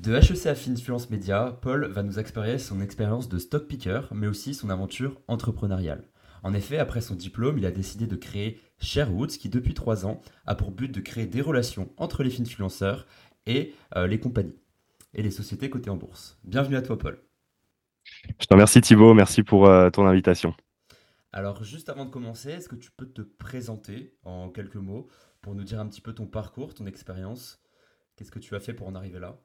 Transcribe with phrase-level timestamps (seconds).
[0.00, 4.28] De HEC à Finfluence Media, Paul va nous expérimenter son expérience de stock picker, mais
[4.28, 6.08] aussi son aventure entrepreneuriale.
[6.42, 10.22] En effet, après son diplôme, il a décidé de créer Sharewoods, qui depuis trois ans
[10.46, 13.06] a pour but de créer des relations entre les influenceurs
[13.44, 14.58] et euh, les compagnies
[15.12, 16.38] et les sociétés cotées en bourse.
[16.44, 17.20] Bienvenue à toi, Paul.
[18.38, 20.54] Je te remercie Thibaut, merci pour euh, ton invitation.
[21.30, 25.08] Alors, juste avant de commencer, est-ce que tu peux te présenter en quelques mots
[25.42, 27.62] pour nous dire un petit peu ton parcours, ton expérience?
[28.16, 29.38] Qu'est-ce que tu as fait pour en arriver là?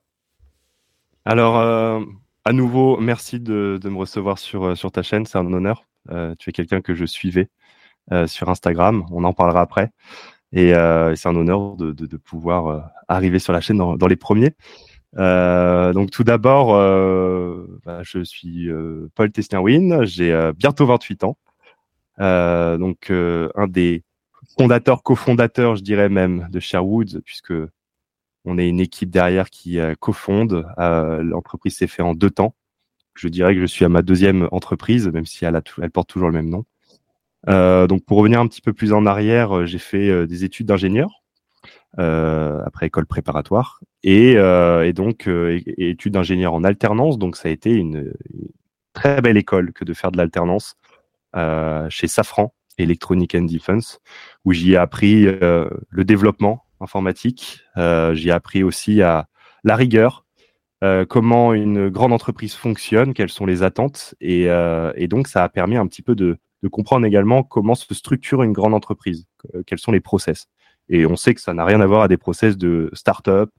[1.26, 2.02] Alors, euh,
[2.46, 5.86] à nouveau, merci de, me recevoir sur, euh, sur ta chaîne, c'est un honneur.
[6.12, 7.50] Euh, tu es quelqu'un que je suivais
[8.28, 9.90] sur Instagram, on en parlera après.
[10.54, 10.74] Et
[11.16, 14.52] c'est un honneur de, pouvoir arriver sur la chaîne dans, les premiers.
[15.16, 16.68] donc tout d'abord,
[17.84, 18.70] bah, je suis
[19.16, 21.38] Paul Tesnierwin, j'ai bientôt 28 ans.
[22.20, 24.04] donc un des
[24.56, 27.54] fondateurs, cofondateurs, je dirais même, de Sherwood, puisque
[28.46, 30.66] on est une équipe derrière qui euh, cofonde.
[30.78, 32.56] Euh, l'entreprise s'est fait en deux temps.
[33.16, 35.62] Je dirais que je suis à ma deuxième entreprise, même si elle,
[35.92, 36.66] porte toujours le même nom.
[37.50, 41.24] Euh, donc pour revenir un petit peu plus en arrière, j'ai fait des études d'ingénieur
[41.98, 44.36] après école préparatoire et,
[44.94, 45.30] donc
[45.78, 47.18] études d'ingénieur en alternance.
[47.18, 48.12] Donc ça a été une,
[48.92, 50.76] très belle école que de faire de l'alternance
[51.90, 54.02] chez Safran Electronic and Defense,
[54.44, 57.62] où j'y ai appris le développement informatique.
[57.78, 59.28] Euh, j'ai appris aussi à
[59.64, 60.26] la rigueur,
[60.84, 64.16] euh, comment une grande entreprise fonctionne, quelles sont les attentes.
[64.22, 66.38] Et, euh, donc, ça a permis un petit peu de,
[66.72, 69.28] comprendre également comment se structure une grande entreprise,
[69.68, 70.48] quels sont les process.
[70.90, 73.52] Et on sait que ça n'a rien à voir à des process de start-up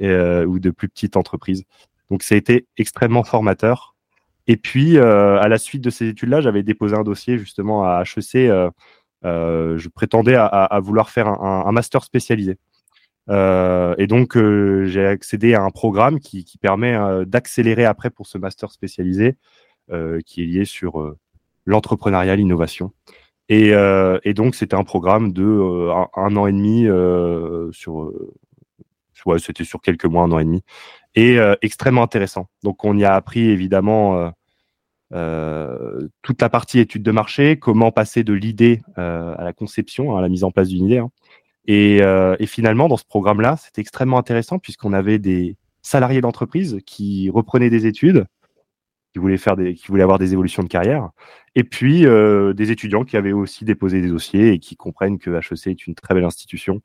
[0.00, 1.64] ou de plus petites entreprises.
[2.10, 3.96] Donc, ça a été extrêmement formateur.
[4.46, 8.52] Et puis, à la suite de ces études-là, j'avais déposé un dossier justement à HEC
[9.22, 12.58] je prétendais à, vouloir faire un, master spécialisé.
[13.30, 18.38] Euh, et donc, euh, j'ai accédé à un programme qui, permet d'accélérer après pour ce
[18.38, 19.36] master spécialisé,
[20.26, 21.14] qui est lié sur
[21.66, 22.92] l'entrepreneuriat, l'innovation.
[23.48, 23.72] Et,
[24.34, 26.84] donc, c'était un programme de un, an et demi
[27.72, 28.12] sur,
[29.26, 30.62] ouais, c'était sur quelques mois, un an et demi,
[31.14, 32.48] et extrêmement intéressant.
[32.62, 34.30] Donc, on y a appris évidemment euh,
[35.10, 40.20] toute la partie étude de marché, comment passer de l'idée euh, à la conception, à
[40.20, 40.98] la mise en place d'une idée.
[40.98, 41.10] Hein.
[41.66, 46.78] Et, euh, et, finalement, dans ce programme-là, c'était extrêmement intéressant puisqu'on avait des salariés d'entreprise
[46.86, 48.26] qui reprenaient des études,
[49.12, 51.10] qui voulaient faire des, qui voulaient avoir des évolutions de carrière,
[51.54, 55.68] et puis des étudiants qui avaient aussi déposé des dossiers et qui comprennent que HEC
[55.68, 56.80] est une très belle institution.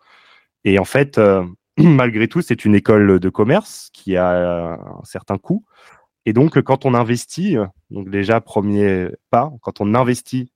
[0.66, 1.20] Et en fait,
[1.78, 5.66] malgré tout, c'est une école de commerce qui a un certain coût.
[6.26, 7.58] Et donc, quand on investit,
[7.92, 10.52] donc déjà, premier pas, quand on investit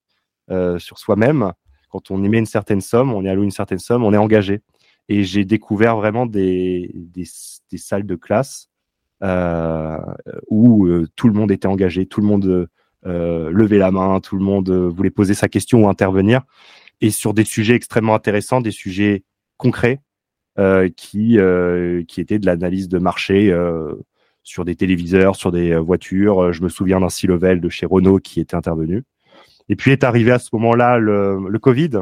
[0.50, 1.52] euh, sur soi-même,
[1.90, 4.18] quand on y met une certaine somme, on y alloue une certaine somme, on est
[4.18, 4.62] engagé.
[5.10, 7.26] Et j'ai découvert vraiment des, des,
[7.72, 8.70] des, salles de classe
[9.24, 9.98] euh,
[10.48, 12.70] où euh, tout le monde était engagé, tout le monde
[13.06, 16.44] euh, levait la main, tout le monde voulait poser sa question ou intervenir,
[17.00, 19.24] et sur des sujets extrêmement intéressants, des sujets
[19.58, 20.02] concrets
[20.96, 21.38] qui,
[22.08, 23.56] qui étaient de l'analyse de marché
[24.48, 26.42] sur des téléviseurs, sur des euh, voitures.
[26.42, 29.04] Euh, je me souviens d'un C-Level de chez Renault qui était intervenu.
[29.68, 32.00] Et puis est arrivé à ce moment-là le, Covid.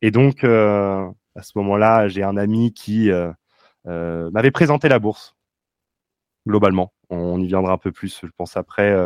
[0.00, 3.10] Et donc, euh, à ce moment-là, j'ai un ami qui
[3.84, 5.36] m'avait présenté la bourse,
[6.48, 6.94] globalement.
[7.10, 8.96] On y viendra un peu plus, je pense, après,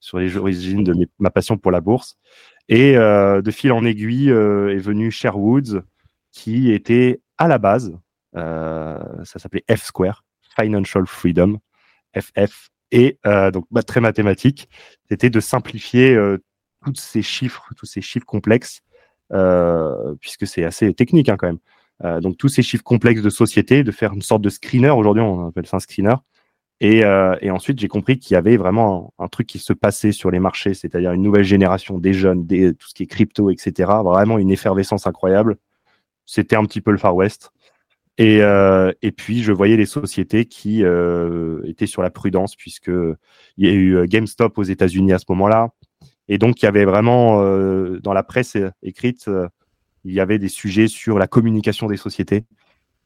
[0.00, 2.16] sur les origines de ma passion pour la bourse.
[2.70, 5.82] Et de fil en aiguille est venu Sherwoods,
[6.32, 7.94] qui était à la base,
[8.34, 10.24] ça s'appelait F-Square,
[10.56, 11.58] Financial Freedom.
[12.14, 14.68] FF, et euh, donc très mathématique,
[15.08, 16.38] c'était de simplifier euh,
[16.84, 18.82] tous ces chiffres, tous ces chiffres complexes,
[19.32, 22.20] euh, puisque c'est assez technique hein, quand même.
[22.20, 24.90] donc tous ces chiffres complexes de société, de faire une sorte de screener.
[24.90, 26.14] Aujourd'hui, on appelle ça un screener.
[26.80, 26.98] Et,
[27.40, 30.40] et ensuite, j'ai compris qu'il y avait vraiment un, truc qui se passait sur les
[30.40, 33.90] marchés, c'est-à-dire une nouvelle génération des jeunes, des, tout ce qui est crypto, etc.
[34.04, 35.56] Vraiment une effervescence incroyable.
[36.26, 37.50] C'était un petit peu le Far West.
[38.16, 42.88] Et, euh, et puis, je voyais les sociétés qui euh, étaient sur la prudence, puisque
[42.88, 45.70] il y a eu euh, GameStop aux États-Unis à ce moment-là.
[46.28, 47.42] Et donc, il y avait vraiment,
[48.00, 49.28] dans la presse écrite,
[50.04, 52.46] il y avait des sujets sur la communication des sociétés.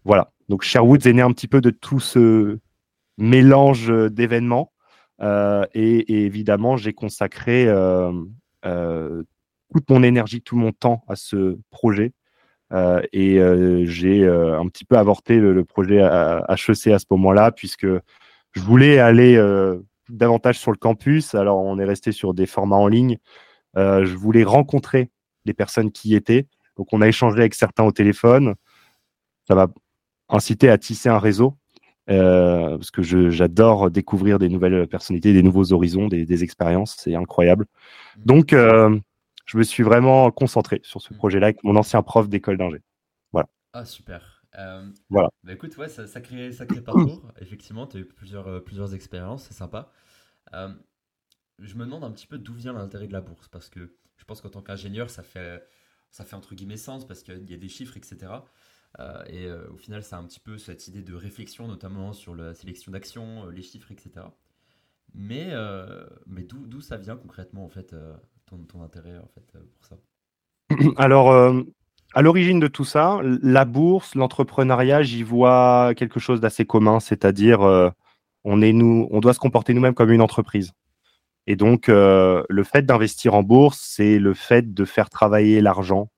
[0.04, 0.30] Voilà.
[0.48, 2.60] Donc, Sherwood est né un petit peu de tout ce
[3.16, 4.72] mélange d'événements.
[5.20, 7.66] Et, évidemment, j'ai consacré
[8.62, 12.12] toute mon énergie, tout mon temps à ce projet.
[12.72, 17.52] Euh, et euh, j'ai euh, un petit peu avorté le, projet HEC à ce moment-là,
[17.52, 19.36] puisque je voulais aller
[20.08, 21.34] davantage sur le campus.
[21.34, 23.18] Alors, on est resté sur des formats en ligne.
[23.76, 25.10] je voulais rencontrer
[25.44, 26.46] les personnes qui y étaient.
[26.76, 28.54] Donc, on a échangé avec certains au téléphone.
[29.46, 29.68] Ça m'a
[30.28, 31.56] incité à tisser un réseau.
[32.06, 36.96] parce que j'adore découvrir des nouvelles personnalités, des nouveaux horizons, des, des expériences.
[36.98, 37.66] C'est incroyable.
[38.16, 38.54] Donc,
[39.48, 41.16] je me suis vraiment concentré sur ce mmh.
[41.16, 42.82] projet-là avec mon ancien prof d'école d'ingé.
[43.32, 43.48] Voilà.
[43.72, 44.44] Ah, super.
[44.58, 45.30] Euh, voilà.
[45.42, 46.52] Bah écoute, ouais, ça, sacré
[46.84, 47.32] parcours.
[47.40, 49.90] Effectivement, tu as eu plusieurs, euh, plusieurs expériences, c'est sympa.
[50.52, 50.72] Euh,
[51.60, 54.24] je me demande un petit peu d'où vient l'intérêt de la bourse, parce que je
[54.26, 55.66] pense qu'en tant qu'ingénieur, ça fait,
[56.10, 58.32] ça fait entre guillemets sens, parce qu'il y a des chiffres, etc.
[59.26, 62.92] et au final, c'est un petit peu cette idée de réflexion, notamment sur la sélection
[62.92, 64.26] d'actions, les chiffres, etc.
[65.14, 65.52] Mais,
[66.26, 67.94] mais d'où ça vient concrètement, en fait,
[68.68, 69.96] ton, intérêt euh, pour ça
[70.96, 71.62] Alors, euh,
[72.14, 77.62] à l'origine de tout ça, la bourse, l'entrepreneuriat, j'y vois quelque chose d'assez commun, c'est-à-dire
[77.62, 77.90] euh,
[78.44, 80.72] on doit se comporter nous-mêmes comme une entreprise.
[81.46, 86.10] Et donc, le fait d'investir en bourse, c'est le fait de faire travailler l'argent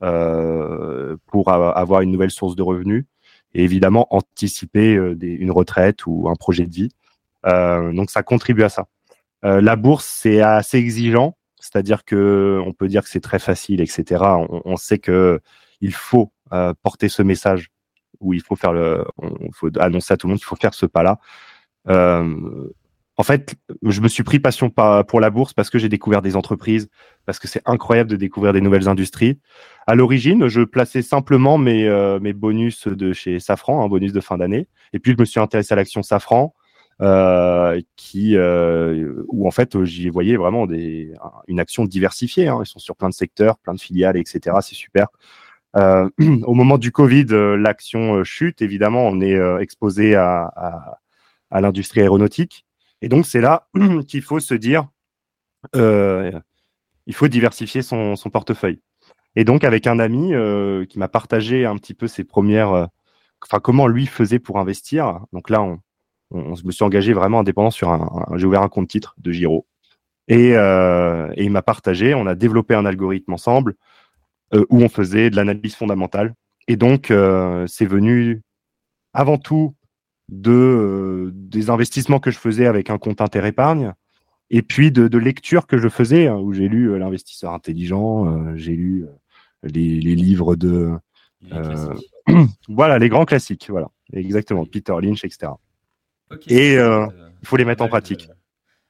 [0.00, 3.04] pour avoir une nouvelle source de revenus
[3.54, 6.88] et évidemment anticiper une retraite ou un projet de vie.
[7.44, 8.86] donc, ça contribue à ça.
[9.42, 14.24] la bourse, c'est assez exigeant c'est-à-dire que on peut dire que c'est très facile, etc.
[14.64, 15.40] On, sait que
[15.80, 17.70] il faut euh, porter ce message
[18.20, 19.04] où il faut faire le,
[19.52, 21.18] faut annoncer à tout le monde qu'il faut faire ce pas-là.
[21.88, 22.68] Euh,
[23.16, 26.34] en fait, je me suis pris passion pour la bourse parce que j'ai découvert des
[26.34, 26.88] entreprises,
[27.26, 29.38] parce que c'est incroyable de découvrir des nouvelles industries.
[29.86, 34.20] À l'origine, je plaçais simplement mes, euh, mes bonus de chez Safran, un bonus de
[34.20, 34.66] fin d'année.
[34.92, 36.54] Et puis, je me suis intéressé à l'action Safran.
[37.02, 41.12] Euh, qui euh, où en fait j'y voyais vraiment des,
[41.48, 42.46] une action diversifiée.
[42.46, 42.60] Hein.
[42.62, 44.58] Ils sont sur plein de secteurs, plein de filiales, etc.
[44.60, 45.08] C'est super.
[45.74, 46.08] Euh,
[46.44, 47.26] au moment du Covid,
[47.58, 48.62] l'action chute.
[48.62, 50.98] Évidemment, on est exposé à, à,
[51.50, 52.66] à l'industrie aéronautique.
[53.00, 53.66] Et donc, c'est là
[54.06, 54.86] qu'il faut se dire,
[55.74, 58.80] il faut diversifier son, son, portefeuille.
[59.34, 60.32] Et donc, avec un ami
[60.88, 62.88] qui m'a partagé un petit peu ses premières,
[63.42, 65.20] enfin, comment lui faisait pour investir.
[65.32, 65.80] Donc là, on,
[66.32, 69.66] on, me suis engagé vraiment indépendant sur un, j'ai ouvert un compte titre de Giro.
[70.28, 72.14] Et, euh, et il m'a partagé.
[72.14, 73.74] On a développé un algorithme ensemble
[74.54, 76.34] euh, où on faisait de l'analyse fondamentale.
[76.68, 78.42] Et donc, euh, c'est venu
[79.12, 79.74] avant tout
[80.28, 83.92] de des investissements que je faisais avec un compte inter-épargne
[84.48, 88.72] et puis de, de lectures que je faisais hein, où j'ai lu l'investisseur intelligent, j'ai
[88.72, 89.04] lu
[89.62, 90.92] les, les, livres de
[92.68, 93.90] voilà les grands classiques, voilà.
[94.14, 94.64] Exactement.
[94.64, 95.52] Peter Lynch, etc
[96.46, 97.06] et euh,
[97.40, 98.28] il faut les mettre en pratique.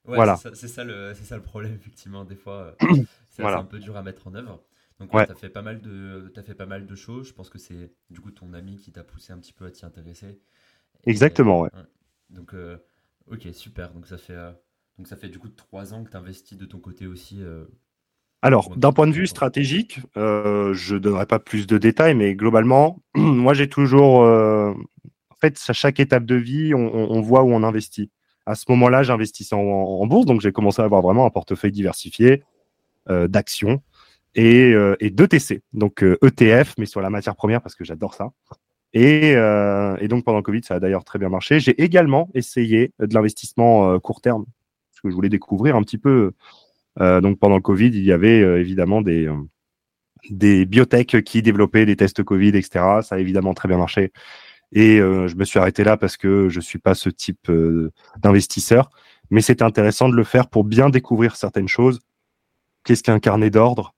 [0.04, 0.36] voilà.
[0.36, 2.24] C'est ça, le, ça, le problème, effectivement.
[2.24, 4.62] Des fois, euh, c'est un peu dur à mettre en œuvre.
[5.00, 7.28] Donc, ouais, tu as, fait pas mal de, as fait pas mal de choses.
[7.28, 9.70] Je pense que c'est du coup ton ami qui t'a poussé un petit peu à
[9.70, 10.38] t'y intéresser.
[11.04, 11.70] Exactement, ouais.
[12.30, 12.76] Donc, euh,
[13.30, 13.92] ok, super.
[13.92, 14.36] Donc, ça fait,
[14.98, 17.42] donc, ça fait du coup trois ans que tu investis de ton côté aussi.
[18.42, 23.00] Alors, d'un point de vue stratégique, je ne donnerai pas plus de détails, mais globalement,
[23.14, 24.24] moi j'ai toujours
[25.42, 28.10] fait, à chaque étape de vie, on, voit où on investit.
[28.46, 32.42] À ce moment-là, j'investissais en, bourse, donc j'ai commencé à avoir vraiment un portefeuille diversifié
[33.10, 33.82] euh, d'actions
[34.34, 37.84] et, euh, et d'ETC, donc ETF, euh, e mais sur la matière première parce que
[37.84, 38.30] j'adore ça.
[38.94, 39.34] Et,
[40.08, 41.60] donc pendant le Covid, ça a d'ailleurs très bien marché.
[41.60, 44.44] J'ai également essayé de l'investissement court terme,
[44.90, 46.32] parce que je voulais découvrir un petit peu.
[46.98, 49.28] donc pendant le Covid, il y avait évidemment des,
[50.30, 53.00] des biotech qui développaient des tests Covid, etc.
[53.02, 54.12] Ça a évidemment très bien marché.
[54.72, 57.92] Et euh, je me suis arrêté là parce que je suis pas ce type euh,
[58.19, 58.90] d'investisseur.
[59.30, 62.00] Mais c'était intéressant de le faire pour bien découvrir certaines choses.
[62.85, 63.94] Qu'est-ce qu'un carnet d'ordre?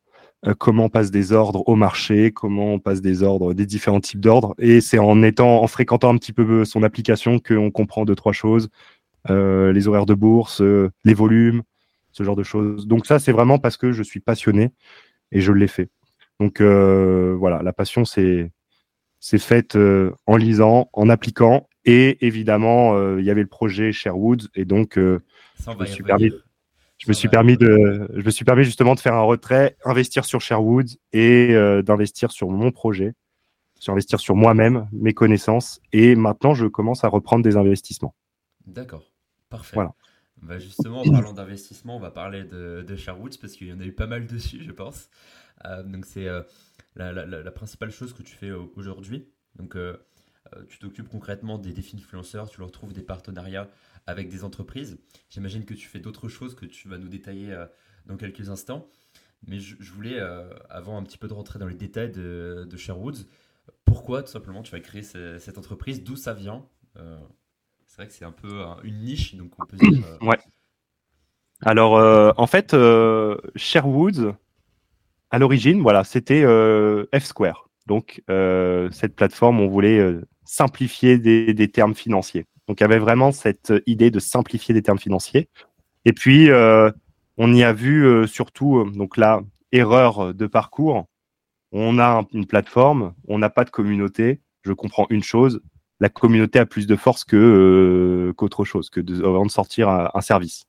[0.46, 2.32] Euh, Comment on passe des ordres au marché?
[2.32, 4.54] Comment on passe des ordres, des différents types d'ordres?
[4.58, 8.32] Et c'est en étant, en fréquentant un petit peu son application qu'on comprend deux trois
[8.32, 8.68] choses
[9.26, 11.62] les horaires de bourse, les volumes,
[12.12, 12.86] ce genre de choses.
[12.86, 14.70] Donc ça, c'est vraiment parce que je suis passionné
[15.32, 15.88] et je l'ai fait.
[16.40, 18.52] Donc voilà, la passion, c'est
[19.24, 21.66] c'est fait euh, en lisant, en appliquant.
[21.86, 24.50] Et évidemment, euh, il y avait le projet Sherwood.
[24.54, 25.22] Et donc, euh,
[25.66, 26.30] je me suis permis,
[26.98, 30.26] je me suis permis de, je me suis permis justement de faire un retrait, investir
[30.26, 33.14] sur Sherwood et d'investir sur mon projet,
[33.78, 35.80] sur investir sur moi-même, mes connaissances.
[35.94, 38.14] Et maintenant, je commence à reprendre des investissements.
[38.66, 39.10] D'accord,
[39.48, 39.76] parfait.
[39.76, 39.94] Voilà.
[40.42, 43.80] Bah, justement, en parlant d'investissement, on va parler de, de Sherwood parce qu'il y en
[43.80, 45.08] a eu pas mal dessus, je pense.
[45.86, 46.28] donc, c'est
[46.96, 49.28] la, principale chose que tu fais aujourd'hui.
[49.56, 49.96] Donc, euh,
[50.54, 53.68] euh, tu t'occupes concrètement des défis influenceurs, tu leur trouves des partenariats
[54.06, 54.98] avec des entreprises.
[55.30, 57.66] J'imagine que tu fais d'autres choses que tu vas nous détailler euh,
[58.06, 58.88] dans quelques instants.
[59.46, 60.18] Mais je, voulais,
[60.70, 63.26] avant un petit peu de rentrer dans les détails de, de Sherwoods,
[63.84, 66.66] pourquoi tout simplement tu vas créer cette entreprise, d'où ça vient?
[67.84, 70.18] C'est vrai que c'est un peu une niche, donc on peut dire.
[70.22, 70.38] ouais.
[71.60, 71.92] Alors,
[72.38, 72.74] en fait,
[73.54, 74.34] Sherwoods,
[75.34, 77.68] à l'origine, voilà, c'était euh, F-Square.
[77.88, 82.46] Donc, euh, cette plateforme, on voulait euh, simplifier des, termes financiers.
[82.68, 85.48] Donc, il y avait vraiment cette idée de simplifier des termes financiers.
[86.04, 86.50] Et puis,
[87.36, 89.40] on y a vu surtout, donc là,
[89.72, 91.06] erreur de parcours.
[91.72, 94.40] On a une plateforme, on n'a pas de communauté.
[94.62, 95.60] Je comprends une chose,
[95.98, 100.64] la communauté a plus de force qu'autre chose, que de, avant de sortir un service.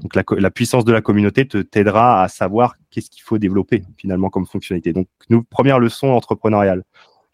[0.00, 4.28] Donc la, puissance de la communauté te t'aidera à savoir qu'est-ce qu'il faut développer finalement
[4.28, 4.92] comme fonctionnalité.
[4.92, 6.82] Donc nous première leçon entrepreneuriale.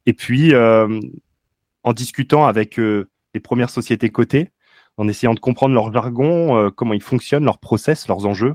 [0.04, 1.00] Et puis euh,
[1.84, 4.50] en discutant avec euh, les premières sociétés cotées,
[4.98, 8.54] en essayant de comprendre leur jargon, euh, comment ils fonctionnent, leurs process, leurs enjeux,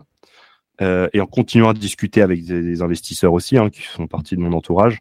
[0.82, 4.52] et en continuant à discuter avec des, investisseurs aussi hein, qui font partie de mon
[4.52, 5.00] entourage,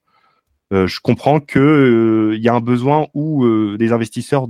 [0.71, 3.45] je comprends que il y a un besoin où
[3.77, 4.47] des investisseurs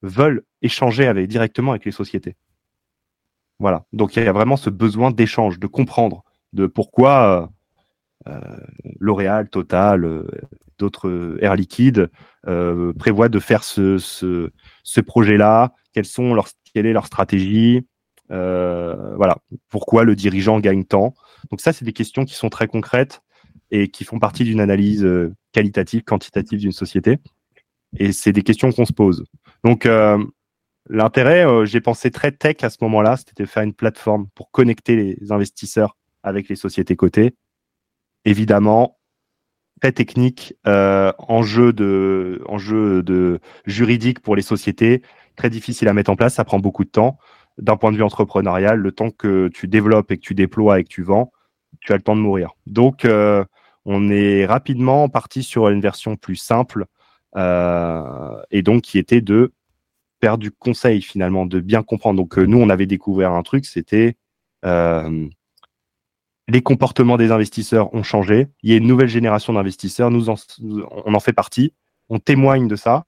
[0.00, 2.36] veulent échanger directement avec les sociétés.
[3.62, 3.84] Voilà.
[3.92, 7.52] Donc il y a vraiment ce besoin d'échange, de comprendre de pourquoi
[8.26, 8.56] euh, euh,
[8.98, 10.26] L'Oréal, Total, euh,
[10.78, 12.10] d'autres Air Liquide
[12.98, 14.50] prévoient de faire ce,
[15.06, 17.86] projet-là, quelles sont leurs, quelle est leur stratégie,
[18.28, 19.36] voilà,
[19.68, 21.14] pourquoi le dirigeant gagne tant?
[21.52, 23.22] Donc ça, c'est des questions qui sont très concrètes
[23.70, 25.08] et qui font partie d'une analyse
[25.52, 27.18] qualitative, quantitative d'une société.
[27.96, 29.24] Et c'est des questions qu'on se pose.
[29.62, 29.86] Donc,
[30.88, 34.50] L'intérêt, euh, j'ai pensé très tech à ce moment-là, c'était de faire une plateforme pour
[34.50, 37.36] connecter les investisseurs avec les sociétés cotées.
[38.24, 38.98] Évidemment,
[39.80, 45.02] très technique, euh, enjeu de, juridique pour les sociétés,
[45.36, 47.18] très difficile à mettre en place, ça prend beaucoup de temps.
[47.58, 50.84] D'un point de vue entrepreneurial, le temps que tu développes et que tu déploies et
[50.84, 51.32] que tu vends,
[51.80, 52.52] tu as le temps de mourir.
[52.66, 53.44] Donc, euh,
[53.84, 56.86] on est rapidement parti sur une version plus simple
[57.34, 59.52] et donc qui était de
[60.22, 62.16] faire du conseil finalement, de bien comprendre.
[62.16, 64.16] Donc euh, nous, on avait découvert un truc, c'était
[64.64, 65.28] euh,
[66.48, 68.46] les comportements des investisseurs ont changé.
[68.62, 70.10] Il y a une nouvelle génération d'investisseurs.
[70.10, 71.74] Nous, on en fait partie.
[72.08, 73.04] On témoigne de ça.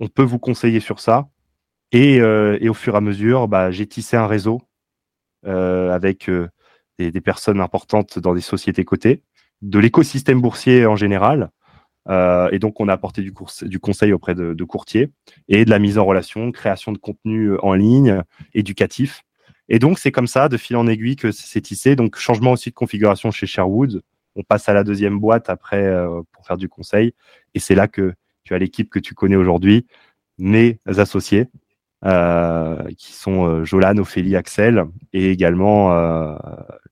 [0.00, 1.28] On peut vous conseiller sur ça.
[1.92, 4.60] Et, euh, au fur et à mesure, bah, j'ai tissé un réseau
[5.44, 6.30] avec
[6.98, 9.22] des, des, personnes importantes dans des sociétés cotées,
[9.60, 11.50] de l'écosystème boursier en général,
[12.08, 15.10] euh, et donc, on a apporté du, conseil auprès de, courtiers
[15.48, 18.22] et de la mise en relation, création de contenu euh, en ligne,
[18.54, 19.22] éducatif.
[19.68, 21.96] Et donc, c'est comme ça, de fil en aiguille, que c'est tissé.
[21.96, 24.02] Donc, changement aussi de configuration chez Sherwood.
[24.34, 27.14] On passe à la deuxième boîte après euh, pour faire du conseil.
[27.54, 29.86] Et c'est là que tu as l'équipe que tu connais aujourd'hui,
[30.38, 31.46] mes associés,
[32.98, 36.36] qui sont Jolan, Ophélie, Axel, et également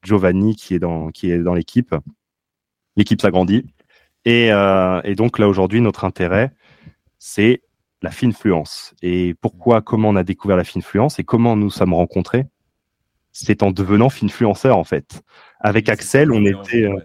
[0.04, 1.92] Giovanni qui est dans l'équipe.
[2.96, 3.66] L'équipe s'agrandit.
[4.28, 6.52] Euh, et, donc là aujourd'hui, notre intérêt,
[7.18, 7.62] c'est
[8.02, 8.94] la finfluence.
[9.02, 12.46] Et pourquoi, comment on a découvert la finfluence et comment nous sommes rencontrés?
[13.32, 15.22] C'est en devenant finfluenceur en fait.
[15.60, 16.84] Avec Axel, on était.
[16.84, 16.98] Euh,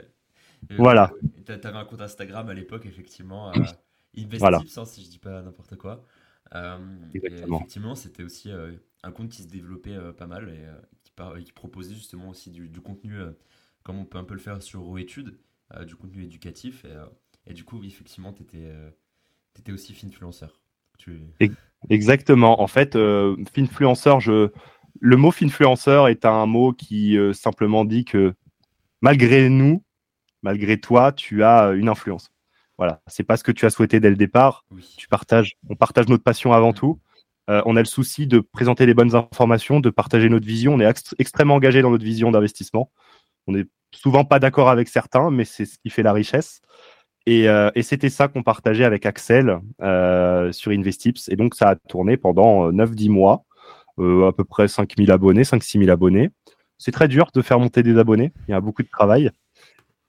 [0.77, 1.11] voilà.
[1.45, 3.53] Tu avais un compte Instagram à l'époque, effectivement, à
[4.17, 6.03] Investips, hein, si je dis pas n'importe quoi.
[6.53, 6.77] Euh,
[7.13, 8.49] effectivement, c'était aussi
[9.03, 13.19] un compte qui se développait pas mal et qui, proposait justement aussi du, contenu,
[13.83, 15.37] comme on peut un peu le faire sur RoEtudes euh,
[15.85, 16.85] du contenu éducatif.
[16.85, 17.05] Et, euh,
[17.47, 18.89] et, du coup, effectivement, tu étais, euh,
[19.57, 20.61] étais, aussi finfluenceur.
[20.97, 21.21] Tu...
[21.89, 22.61] Exactement.
[22.61, 22.97] En fait,
[23.53, 24.49] finfluenceur, je...
[24.99, 28.33] le mot finfluenceur est un mot qui simplement dit que
[29.01, 29.83] malgré nous,
[30.41, 32.31] malgré toi, tu as une influence.
[32.77, 34.65] Voilà, c'est pas ce que tu as souhaité dès le départ.
[34.97, 36.99] Tu partages, on partage notre passion avant tout.
[37.47, 40.75] on a le souci de présenter les bonnes informations, de partager notre vision.
[40.75, 42.89] On est extrêmement engagé dans notre vision d'investissement.
[43.47, 46.61] On est souvent pas d'accord avec certains, mais c'est ce qui fait la richesse.
[47.25, 51.29] Et, euh, c'était ça qu'on partageait avec Axel euh, sur Investips.
[51.29, 53.45] Et donc, ça a tourné pendant 9-10 euh, mois,
[53.97, 56.29] à peu près 5000 abonnés, 5-6 000 abonnés.
[56.77, 58.31] C'est très dur de faire monter des abonnés.
[58.47, 59.31] Il y a beaucoup de travail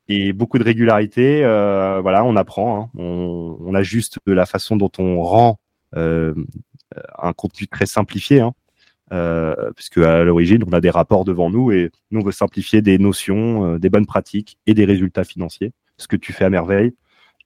[0.08, 1.40] et beaucoup de régularité.
[1.40, 2.80] voilà, on apprend.
[2.80, 2.90] Hein.
[2.98, 5.58] On, on, ajuste la façon dont on rend
[5.94, 8.40] un contenu très simplifié.
[8.40, 8.52] Hein
[9.76, 12.98] puisque à l'origine, on a des rapports devant nous et nous, on veut simplifier des
[12.98, 16.92] notions, euh, des bonnes pratiques et des résultats financiers, ce que tu fais à merveille.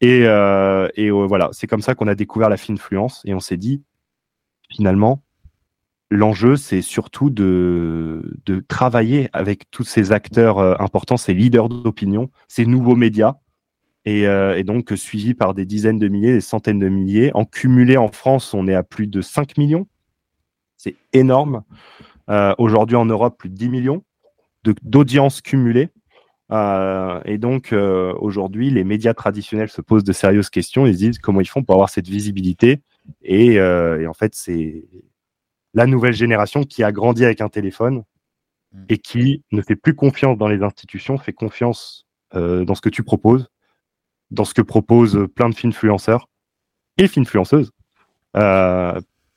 [0.00, 3.40] Et, euh, et euh, voilà, c'est comme ça qu'on a découvert la finfluence et on
[3.40, 3.82] s'est dit,
[4.70, 5.22] finalement,
[6.10, 12.30] l'enjeu, c'est surtout de, de travailler avec tous ces acteurs euh, importants, ces leaders d'opinion,
[12.48, 13.36] ces nouveaux médias,
[14.06, 17.30] et, et, donc suivis par des dizaines de milliers, des centaines de milliers.
[17.34, 19.86] En cumulé en France, on est à plus de 5 millions
[20.80, 21.62] c'est énorme.
[22.30, 24.02] Euh, aujourd'hui en Europe, plus de 10 millions
[24.82, 25.90] d'audiences cumulées.
[26.52, 30.86] Euh, et donc euh, aujourd'hui, les médias traditionnels se posent de sérieuses questions.
[30.86, 32.80] Ils se disent comment ils font pour avoir cette visibilité.
[33.22, 34.84] Et, en fait, c'est
[35.74, 38.04] la nouvelle génération qui a grandi avec un téléphone
[38.88, 43.02] et qui ne fait plus confiance dans les institutions, fait confiance dans ce que tu
[43.02, 43.48] proposes,
[44.30, 46.28] dans ce que proposent plein de finfluenceurs
[46.96, 47.72] et finfluenceuses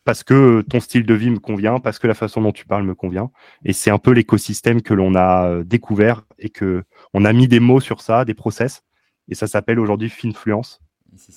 [0.04, 2.84] parce que ton style de vie me convient, parce que la façon dont tu parles
[2.84, 3.32] me convient.
[3.64, 6.84] Et c'est un peu l'écosystème que l'on a découvert et que
[7.14, 8.84] on a mis des mots sur ça, des process.
[9.30, 10.82] Et ça s'appelle aujourd'hui Finfluence.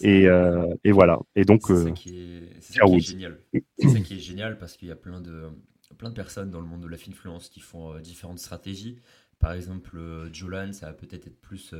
[0.00, 1.18] Et, euh, et, voilà.
[1.34, 3.38] Et donc, c'est ça, qui est, génial.
[3.78, 5.50] C'est ça qui est génial parce qu'il y a plein de,
[5.98, 8.98] plein de personnes dans le monde de la finfluence qui font euh, différentes stratégies.
[9.38, 11.74] Par exemple, euh, Jolan, ça va peut-être être plus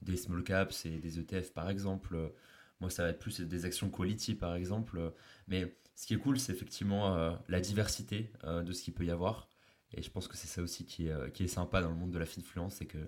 [0.00, 2.16] des small caps et des ETF, par exemple.
[2.80, 5.12] Moi, ça va être plus des actions quality, par exemple.
[5.46, 9.48] Mais ce qui est cool, c'est effectivement la diversité de ce qu'il peut y avoir.
[9.94, 12.18] Et je pense que c'est ça aussi qui est, est sympa dans le monde de
[12.18, 12.98] la finfluence, c'est que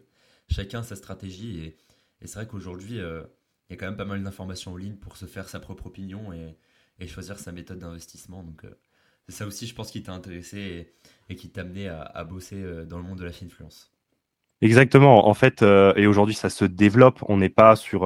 [0.48, 1.58] chacun a sa stratégie.
[1.58, 1.76] Et,
[2.24, 3.00] c'est vrai qu'aujourd'hui,
[3.68, 5.86] il y a quand même pas mal d'informations en ligne pour se faire sa propre
[5.86, 8.44] opinion et, choisir sa méthode d'investissement.
[8.44, 8.78] Donc, euh,
[9.28, 10.94] c'est ça aussi, je pense, qui t'a intéressé
[11.28, 13.92] et, qui t'a amené à, bosser euh, dans le monde de la finfluence.
[14.60, 15.26] Exactement.
[15.26, 17.24] En fait, euh, et aujourd'hui, ça se développe.
[17.28, 18.04] On n'est pas sur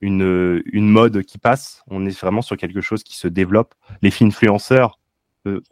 [0.00, 1.82] une, une mode qui passe.
[1.88, 3.74] On est vraiment sur quelque chose qui se développe.
[4.02, 4.98] Les finfluenceurs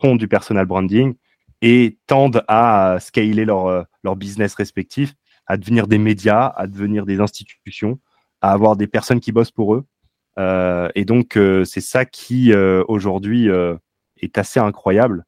[0.00, 1.14] font du personal branding
[1.60, 5.14] et tendent à scaler leur, leur business respectif,
[5.46, 7.98] à devenir des médias, à devenir des institutions
[8.40, 9.84] à avoir des personnes qui bossent pour eux.
[10.38, 13.48] Euh, et donc, euh, c'est ça qui, euh, aujourd'hui,
[14.20, 15.24] est assez incroyable.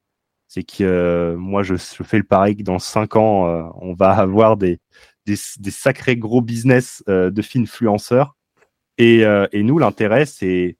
[0.49, 4.81] C'est que moi, je, fais le pari que dans cinq ans, on va avoir des,
[5.27, 8.37] des, sacrés gros business de finfluenceurs.
[9.01, 10.77] Et, et nous, l'intérêt, c'est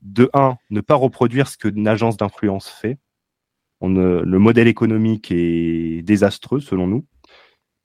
[0.00, 2.98] de un, ne pas reproduire ce qu'une agence d'influence fait.
[3.82, 7.04] Le modèle économique est désastreux, selon nous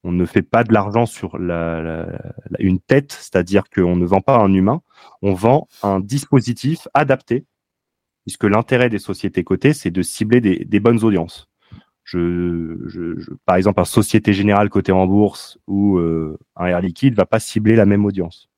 [0.07, 4.53] on ne fait pas de l'argent sur une tête, c'est-à-dire qu'on ne vend pas un
[4.53, 4.81] humain,
[5.21, 7.45] on vend un dispositif adapté,
[8.25, 11.49] puisque l'intérêt des sociétés cotées, c'est de cibler des, bonnes audiences.
[13.45, 17.39] par exemple, un Société Générale cotée en bourse ou euh, un Air Liquide va pas
[17.39, 18.49] cibler la même audience.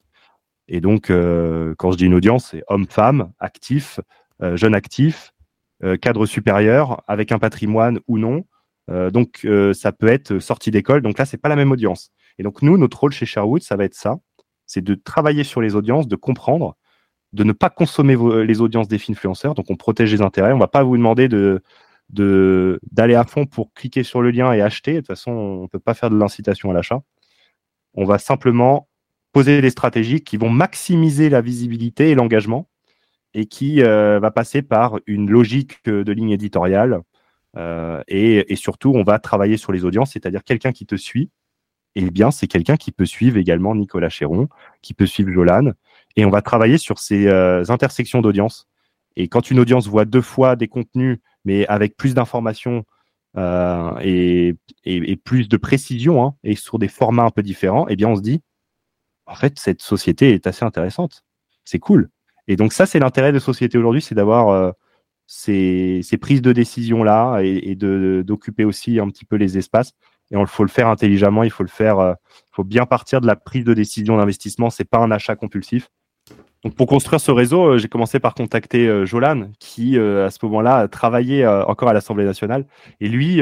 [0.70, 4.00] Et donc, euh, quand je dis une audience, c'est homme-femme, actif,
[4.42, 5.34] euh, jeune actif,
[6.02, 8.44] cadre supérieur, avec un patrimoine ou non,
[8.90, 11.02] euh, donc, euh, ça peut être sortie d'école.
[11.02, 12.12] Donc là, c'est pas la même audience.
[12.38, 14.18] Et donc, nous, notre rôle chez Sherwood, ça va être ça.
[14.66, 16.76] C'est de travailler sur les audiences, de comprendre,
[17.34, 18.16] de ne pas consommer
[18.46, 19.56] les audiences des influenceurs.
[19.56, 20.54] Donc, on protège les intérêts.
[20.54, 21.62] On va pas vous demander de,
[22.92, 24.94] d'aller à fond pour cliquer sur le lien et acheter.
[24.94, 27.02] De toute façon, on ne peut pas faire de l'incitation à l'achat.
[27.94, 28.88] On va simplement
[29.32, 32.68] poser des stratégies qui vont maximiser la visibilité et l'engagement
[33.34, 37.04] et qui euh, va passer par une logique de ligne éditoriale,
[37.58, 41.32] euh, et, surtout, on va travailler sur les audiences, c'est-à-dire quelqu'un qui te suit,
[41.96, 44.48] eh bien, c'est quelqu'un qui peut suivre également Nicolas Chéron,
[44.82, 45.72] qui peut suivre Jolan,
[46.16, 48.68] et on va travailler sur ces euh, intersections d'audience.
[49.16, 52.86] Et quand une audience voit deux fois des contenus, mais avec plus d'informations
[53.38, 54.56] euh, et,
[55.24, 58.22] plus de précision, hein, et sur des formats un peu différents, eh bien, on se
[58.22, 58.42] dit,
[59.30, 61.24] en fait, cette société est assez intéressante.
[61.64, 62.10] C'est cool.
[62.48, 64.74] Et donc ça, c'est l'intérêt de société aujourd'hui, c'est d'avoir
[65.30, 69.92] ces, prises de décision là et, de d'occuper aussi un petit peu les espaces.
[70.32, 72.14] Et il faut le faire intelligemment, il faut le faire, euh,
[72.52, 74.70] faut bien partir de la prise de décision d'investissement.
[74.70, 75.90] C'est pas un achat compulsif.
[76.64, 80.40] Donc pour construire ce réseau, euh, j'ai commencé par contacter euh, Jolan, qui à ce
[80.44, 82.66] moment-là travaillait encore à l'Assemblée nationale,
[83.00, 83.42] et lui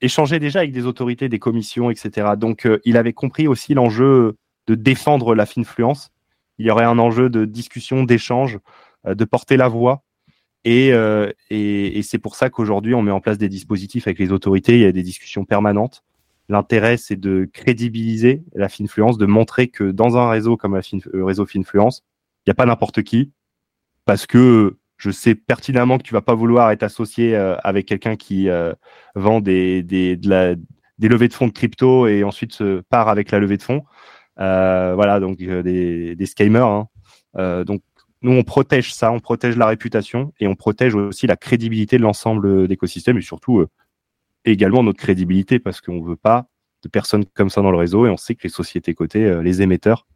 [0.00, 2.32] échangeait déjà avec des autorités, des commissions, etc.
[2.36, 6.10] Donc il avait compris aussi l'enjeu de défendre la finfluence.
[6.58, 8.58] Il y aurait un enjeu de discussion, d'échange,
[9.04, 10.04] de porter la voix
[10.66, 14.74] euh, et, c'est pour ça qu'aujourd'hui, on met en place des dispositifs avec les autorités.
[14.74, 16.02] Il y a des discussions permanentes.
[16.48, 20.78] L'intérêt, c'est de crédibiliser la Finfluence, de montrer que dans un réseau comme
[21.12, 22.02] le réseau Finfluence,
[22.40, 23.32] il n'y a pas n'importe qui,
[24.04, 28.16] parce que je sais pertinemment que tu vas pas vouloir être associé euh, avec quelqu'un
[28.16, 28.72] qui euh,
[29.14, 30.18] vend des, des
[31.00, 33.82] levées de fonds de crypto et ensuite se part avec la levée de fonds.
[34.36, 36.86] Voilà, donc des, des scammers.
[37.34, 37.64] Hein.
[37.64, 37.82] donc
[38.22, 42.02] nous, on protège ça, on protège la réputation et on protège aussi la crédibilité de
[42.02, 43.68] l'ensemble d'écosystèmes et surtout euh,
[44.44, 46.46] également notre crédibilité parce qu'on ne veut pas
[46.84, 49.42] de personnes comme ça dans le réseau et on sait que les sociétés cotées, euh,
[49.42, 50.06] les émetteurs,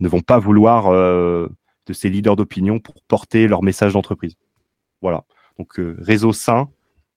[0.00, 1.48] ne vont pas vouloir euh,
[1.86, 4.34] de ces leaders d'opinion pour porter leur message d'entreprise.
[5.00, 5.24] Voilà.
[5.58, 6.68] Donc réseau sain,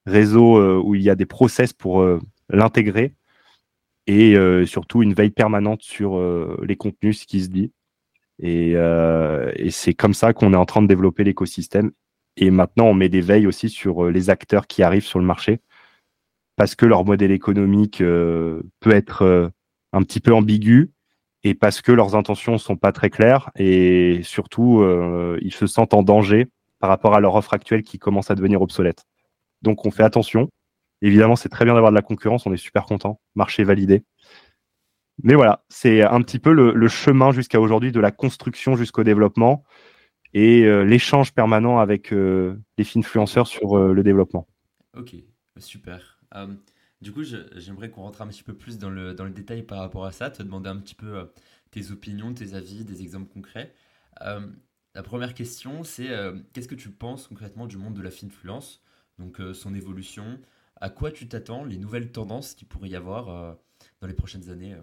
[0.05, 2.05] réseau où il y a des process pour
[2.49, 3.13] l'intégrer
[4.09, 6.19] et surtout une veille permanente sur
[6.63, 7.71] les contenus, ce qui se dit
[8.43, 11.91] euh, et, c'est comme ça qu'on est en train de développer l'écosystème.
[12.37, 15.25] Et maintenant, on met des veilles aussi sur euh, les acteurs qui arrivent sur le
[15.25, 15.59] marché
[16.55, 19.51] parce que leur modèle économique euh, peut être
[19.93, 20.91] un petit peu ambigu
[21.43, 24.83] et parce que leurs intentions sont pas très claires et surtout
[25.41, 26.47] ils se sentent en danger
[26.79, 29.05] par rapport à leur offre actuelle qui commence à devenir obsolète.
[29.61, 30.49] Donc on fait attention.
[31.01, 34.03] Évidemment, c'est très bien d'avoir de la concurrence, on est super content, marché validé.
[35.23, 39.63] Mais voilà, c'est un petit peu le, chemin jusqu'à aujourd'hui de la construction jusqu'au développement.
[40.33, 44.47] et l'échange permanent avec les influenceurs sur le développement.
[44.95, 45.15] Ok,
[45.57, 46.19] super.
[47.01, 49.79] du coup, j'aimerais qu'on rentre un petit peu plus dans le, dans le détail par
[49.79, 51.29] rapport à ça, te demander un petit peu
[51.71, 53.73] tes opinions, tes avis, des exemples concrets.
[54.21, 56.09] la première question, c'est
[56.53, 58.81] qu'est-ce que tu penses concrètement du monde de la finfluence,
[59.17, 60.39] donc son évolution,
[60.81, 63.57] à quoi tu t'attends, les nouvelles tendances qu'il pourrait y avoir
[64.01, 64.75] dans les prochaines années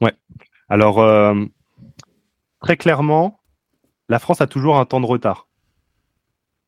[0.00, 0.14] Ouais.
[0.68, 1.34] Alors,
[2.60, 3.40] très clairement,
[4.08, 5.48] la France a toujours un temps de retard.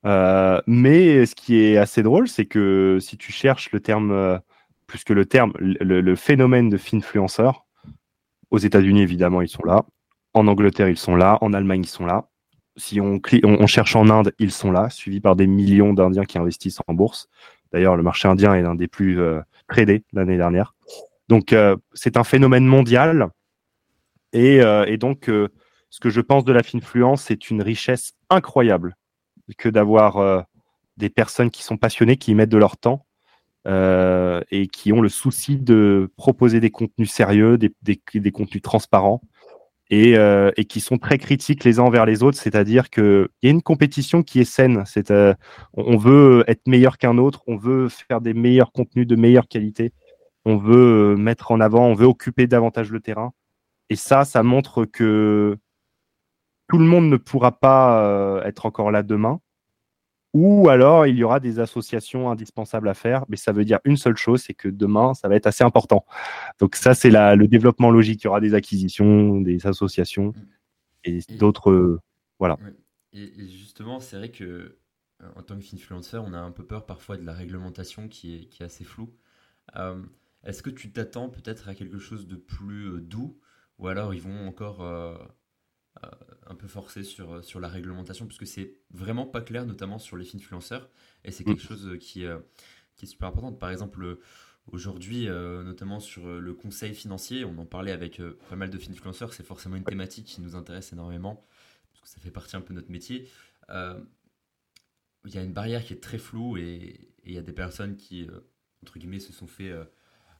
[0.04, 4.38] Euh, mais ce qui est assez drôle, c'est que si tu cherches le terme, euh,
[4.86, 7.64] plus que le terme, le, phénomène de finfluenceur,
[8.50, 9.84] aux États-Unis, évidemment, ils sont là.
[10.34, 11.38] En Angleterre, ils sont là.
[11.40, 12.28] En Allemagne, ils sont là.
[12.76, 13.20] Si on,
[13.66, 17.28] cherche en Inde, ils sont là, suivis par des millions d'Indiens qui investissent en bourse.
[17.72, 20.74] D'ailleurs, le marché indien est l'un des plus euh, tradés l'année dernière.
[21.28, 21.54] Donc,
[21.94, 23.28] c'est un phénomène mondial.
[24.34, 25.30] Et, et donc,
[25.92, 28.96] ce que je pense de la finfluence, c'est une richesse incroyable
[29.58, 30.40] que d'avoir euh,
[30.96, 33.04] des personnes qui sont passionnées, qui y mettent de leur temps
[33.66, 39.20] euh, et qui ont le souci de proposer des contenus sérieux, des, contenus transparents
[39.90, 42.38] et, euh, et, qui sont très critiques les uns envers les autres.
[42.38, 44.84] C'est-à-dire qu'il y a une compétition qui est saine.
[44.86, 45.12] C'est,
[45.74, 49.92] on veut être meilleur qu'un autre, on veut faire des meilleurs contenus de meilleure qualité,
[50.44, 53.32] on veut mettre en avant, on veut occuper davantage le terrain.
[53.90, 55.58] Et ça, ça montre que
[56.68, 59.40] tout le monde ne pourra pas euh, être encore là demain.
[60.34, 63.96] Ou alors, il y aura des associations indispensables à faire, mais ça veut dire une
[63.96, 66.06] seule chose, c'est que demain, ça va être assez important.
[66.58, 68.22] Donc ça, c'est le développement logique.
[68.22, 70.34] Il y aura des acquisitions, des associations mm.
[71.04, 71.70] et, d'autres...
[71.70, 72.00] Euh,
[72.38, 72.58] voilà.
[73.12, 77.18] Et, justement, c'est vrai que euh, en tant qu'influenceur, on a un peu peur parfois
[77.18, 79.12] de la réglementation qui est, qui est assez floue.
[80.44, 83.38] Est-ce que tu t'attends peut-être à quelque chose de plus doux?
[83.78, 85.16] Ou alors ils vont encore euh,
[86.46, 90.16] un peu forcé sur, euh, sur la réglementation, puisque c'est vraiment pas clair, notamment sur
[90.16, 90.88] les influenceurs,
[91.24, 92.38] et c'est quelque chose qui, euh,
[92.96, 93.52] qui est super important.
[93.52, 94.18] Par exemple,
[94.66, 99.46] aujourd'hui, notamment sur le conseil financier, on en parlait avec pas mal de influenceurs, c'est
[99.46, 101.46] forcément une thématique qui nous intéresse énormément,
[101.92, 103.28] parce que ça fait partie un peu de notre métier.
[103.70, 107.96] Il y a une barrière qui est très floue et il y a des personnes
[107.96, 108.28] qui,
[108.82, 109.72] entre guillemets, se sont fait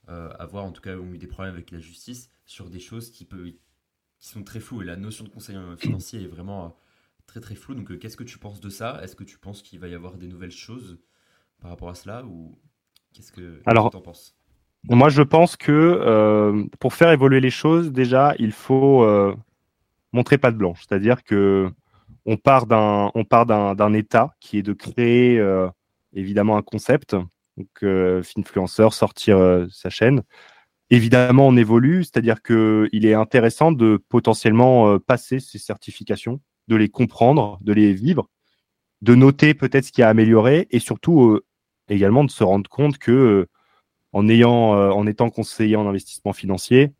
[0.07, 3.25] avoir, en tout cas, ont eu des problèmes avec la justice sur des choses qui
[3.25, 3.51] peuvent
[4.23, 6.69] qui sont très flous et la notion de conseil financier est vraiment euh,
[7.27, 7.75] très très floue.
[7.75, 9.01] Donc euh, qu'est-ce que tu penses de ça?
[9.03, 10.97] Est-ce que tu penses qu'il va y avoir des nouvelles choses
[11.59, 12.23] par rapport à cela?
[12.23, 12.57] Ou
[13.13, 14.33] qu'est-ce que tu en penses?
[14.89, 19.05] moi, je pense que euh, pour faire évoluer les choses, déjà, il faut
[20.13, 20.85] montrer pas de blanche.
[20.87, 21.69] C'est-à-dire que
[22.25, 25.43] on part d'un on part d'un état qui est de créer
[26.13, 27.13] évidemment un concept,
[27.57, 27.83] donc
[28.37, 30.23] influenceur sortir sa chaîne,
[30.93, 36.87] Évidemment, on évolue, c'est-à-dire qu'il est intéressant de potentiellement euh, passer ces certifications, de les
[36.87, 38.29] comprendre, de les vivre,
[39.01, 41.43] de noter peut-être ce qui a amélioré et surtout euh,
[41.89, 43.49] également de se rendre compte que euh,
[44.11, 46.93] en ayant, en étant conseiller en investissement financier,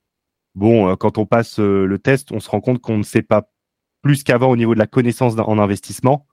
[0.55, 3.51] bon, quand on passe le test, on se rend compte qu'on ne sait pas
[4.01, 6.25] plus qu'avant au niveau de la connaissance en investissement.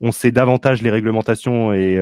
[0.00, 1.96] On sait davantage les réglementations et,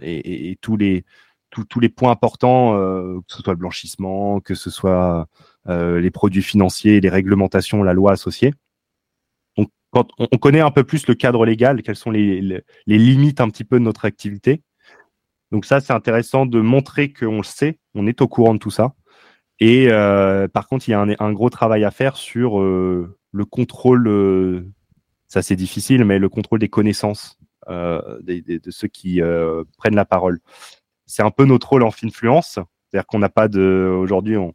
[0.00, 1.04] et tous les
[1.50, 5.26] tous les points importants, euh, que ce soit le blanchissement, que ce soit
[5.68, 8.54] euh, les produits financiers, les réglementations, la loi associée.
[9.56, 13.50] Donc, quand on, connaît un peu plus le cadre légal, quelles sont les, limites un
[13.50, 14.62] petit peu de notre activité.
[15.50, 18.70] Donc ça, c'est intéressant de montrer qu'on le sait, on est au courant de tout
[18.70, 18.94] ça.
[19.58, 23.44] Et euh, par contre, il y a un, gros travail à faire sur euh, le
[23.44, 24.64] contrôle, euh,
[25.26, 27.38] ça c'est difficile, mais le contrôle des connaissances
[28.22, 29.20] des, de ceux qui
[29.76, 30.40] prennent la parole
[31.10, 32.58] c'est un peu notre rôle en influence.
[32.88, 33.96] C'est-à-dire qu'on n'a pas de.
[34.00, 34.54] Aujourd'hui, on,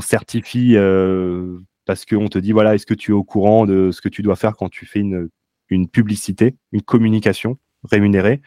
[0.00, 4.00] certifie euh, parce qu'on te dit voilà, est-ce que tu es au courant de ce
[4.00, 5.28] que tu dois faire quand tu fais une,
[5.68, 7.58] une publicité, une communication
[7.90, 8.42] rémunérée?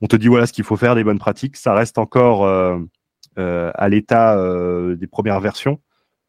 [0.00, 1.56] On te dit voilà ce qu'il faut faire, des bonnes pratiques.
[1.56, 2.78] Ça reste encore euh,
[3.38, 4.36] euh, à l'état
[4.94, 5.80] des premières versions,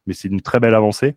[0.07, 1.15] mais c'est une très belle avancée.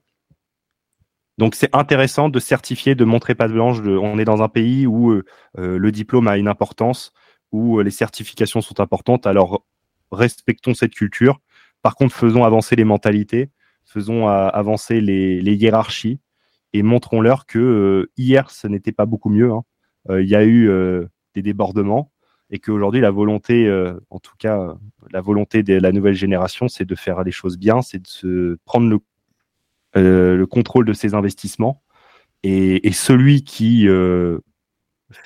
[1.38, 3.78] Donc c'est intéressant de certifier, de montrer pas de blanche.
[3.80, 5.20] on est dans un pays où
[5.56, 7.12] le diplôme a une importance,
[7.52, 9.26] où euh, les certifications sont importantes.
[9.26, 9.64] Alors,
[10.10, 11.40] respectons cette culture.
[11.82, 13.50] Par contre, faisons avancer les mentalités,
[13.84, 16.20] faisons euh, avancer les, hiérarchies
[16.72, 19.52] et montrons-leur que euh, hier, ce n'était pas beaucoup mieux.
[19.52, 19.62] Hein.
[20.08, 20.68] Il y a eu
[21.32, 22.10] des débordements
[22.50, 23.70] et qu'aujourd'hui, la volonté,
[24.10, 24.74] en tout cas,
[25.12, 28.58] la volonté de la nouvelle génération, c'est de faire les choses bien, c'est de se
[28.64, 28.98] prendre le,
[30.34, 31.84] le contrôle de ses investissements.
[32.42, 33.86] Et celui qui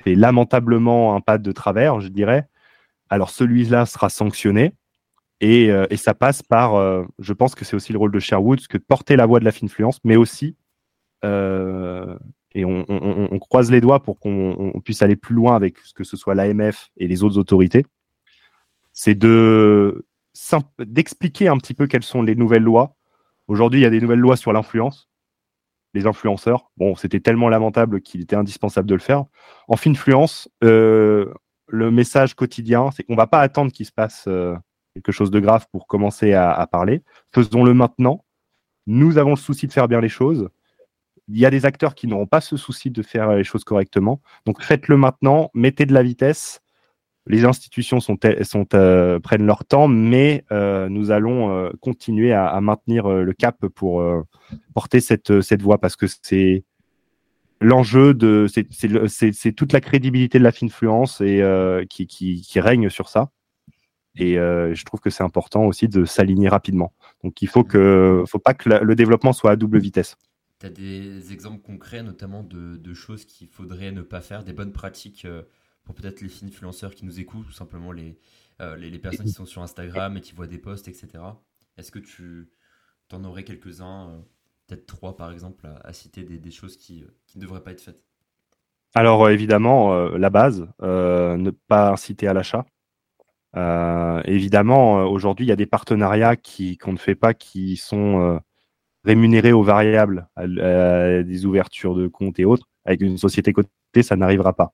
[0.05, 2.49] fait lamentablement un pas de travers, je dirais,
[3.11, 4.75] alors celui-là sera sanctionné.
[5.40, 8.66] Et, euh, ça passe par, euh, je pense que c'est aussi le rôle de Sherwood,
[8.66, 10.57] que de porter la voix de la finfluence, mais aussi,
[11.25, 12.16] euh,
[12.55, 16.16] et on, croise les doigts pour qu'on puisse aller plus loin avec ce que ce
[16.16, 17.85] soit l'AMF et les autres autorités,
[18.92, 20.07] c'est de
[20.79, 22.96] d'expliquer un petit peu quelles sont les nouvelles lois.
[23.46, 25.09] Aujourd'hui, il y a des nouvelles lois sur l'influence,
[25.94, 26.70] les influenceurs.
[26.77, 29.25] Bon, c'était tellement lamentable qu'il était indispensable de le faire.
[29.68, 31.33] En Finfluence, euh,
[31.68, 34.55] le message quotidien, c'est qu'on ne va pas attendre qu'il se passe euh,
[34.94, 37.03] quelque chose de grave pour commencer à parler.
[37.35, 38.25] Faisons-le maintenant.
[38.87, 40.49] Nous avons le souci de faire bien les choses
[41.29, 44.20] il y a des acteurs qui n'auront pas ce souci de faire les choses correctement.
[44.44, 46.61] Donc faites-le maintenant, mettez de la vitesse.
[47.29, 47.99] Les institutions
[48.75, 54.05] euh, prennent leur temps, mais euh, nous allons euh, continuer à, maintenir le cap pour
[54.75, 56.65] porter cette, voie parce que c'est
[57.61, 61.43] l'enjeu de c'est toute la crédibilité de la finfluence et
[61.89, 63.31] qui, règne sur ça.
[64.19, 66.93] Et je trouve que c'est important aussi de s'aligner rapidement.
[67.25, 70.17] Donc il faut que faut pas que le développement soit à double vitesse.
[70.61, 74.73] Tu as des exemples concrets, notamment de, choses qu'il faudrait ne pas faire, des bonnes
[74.73, 75.27] pratiques
[75.87, 77.92] pour peut-être les influenceurs qui nous écoutent, ou simplement
[78.61, 81.09] euh, les, personnes qui sont sur Instagram et qui voient des posts, etc.
[81.79, 82.51] Est-ce que tu
[83.12, 84.18] en aurais quelques-uns, euh,
[84.66, 88.03] peut-être trois par exemple, à, citer des, choses qui, qui, ne devraient pas être faites?
[88.94, 92.66] Alors évidemment, la base, ne pas inciter à l'achat.
[94.25, 98.40] évidemment, aujourd'hui, il y a des partenariats qu'on ne fait pas qui sont
[99.05, 104.55] rémunéré aux variables, des ouvertures de comptes et autres, avec une société cotée, ça n'arrivera
[104.55, 104.72] pas.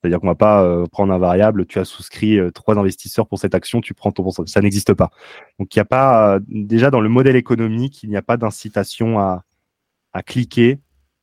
[0.00, 3.38] C'est-à-dire qu'on va pas euh, prendre un variable, tu as souscrit euh, trois investisseurs pour
[3.38, 4.50] cette action, tu prends ton pourcentage.
[4.50, 5.10] Ça n'existe pas.
[5.58, 8.36] Donc il n'y a pas, euh, déjà dans le modèle économique, il n'y a pas
[8.36, 9.44] d'incitation à,
[10.12, 10.78] à cliquer,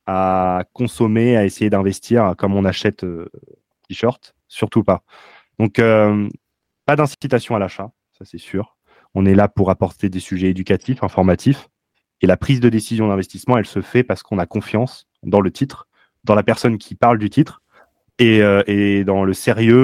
[0.06, 3.04] à consommer, à essayer d'investir comme on achète
[3.88, 5.02] t-shirt, surtout pas.
[5.58, 8.76] Donc pas d'incitation à l'achat, ça c'est sûr.
[9.14, 11.68] On est là pour apporter des sujets éducatifs, informatifs.
[12.20, 15.50] Et la prise de décision d'investissement, elle se fait parce qu'on a confiance dans le
[15.50, 15.88] titre,
[16.22, 17.62] dans la personne qui parle du titre
[18.18, 19.76] et, euh, dans le sérieux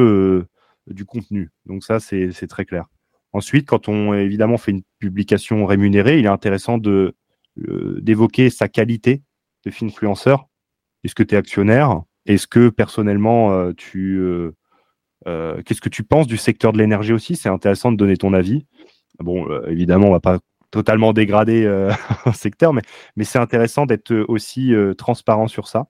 [0.88, 1.50] euh, du contenu.
[1.66, 2.86] Donc ça, c'est très clair.
[3.32, 7.14] Ensuite, quand on évidemment fait une publication rémunérée, il est intéressant de
[7.58, 9.22] euh, d'évoquer sa qualité
[9.64, 10.48] de influenceur.
[11.04, 12.02] Est-ce que tu es actionnaire?
[12.26, 14.20] Est-ce que personnellement tu
[15.24, 17.36] qu'est-ce que tu penses du secteur de l'énergie aussi?
[17.36, 18.66] C'est intéressant de donner ton avis.
[19.18, 20.38] Bon, évidemment, on va pas
[20.72, 21.92] totalement dégradé euh,
[22.34, 22.82] secteur, mais,
[23.14, 25.86] mais c'est intéressant d'être aussi euh, transparent sur ça.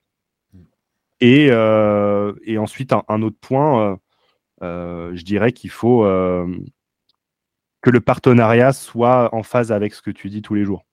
[1.23, 4.01] Et, euh, et ensuite, un, autre point,
[4.61, 10.43] je dirais qu'il faut que le partenariat soit en phase avec ce que tu dis
[10.43, 10.85] tous les jours.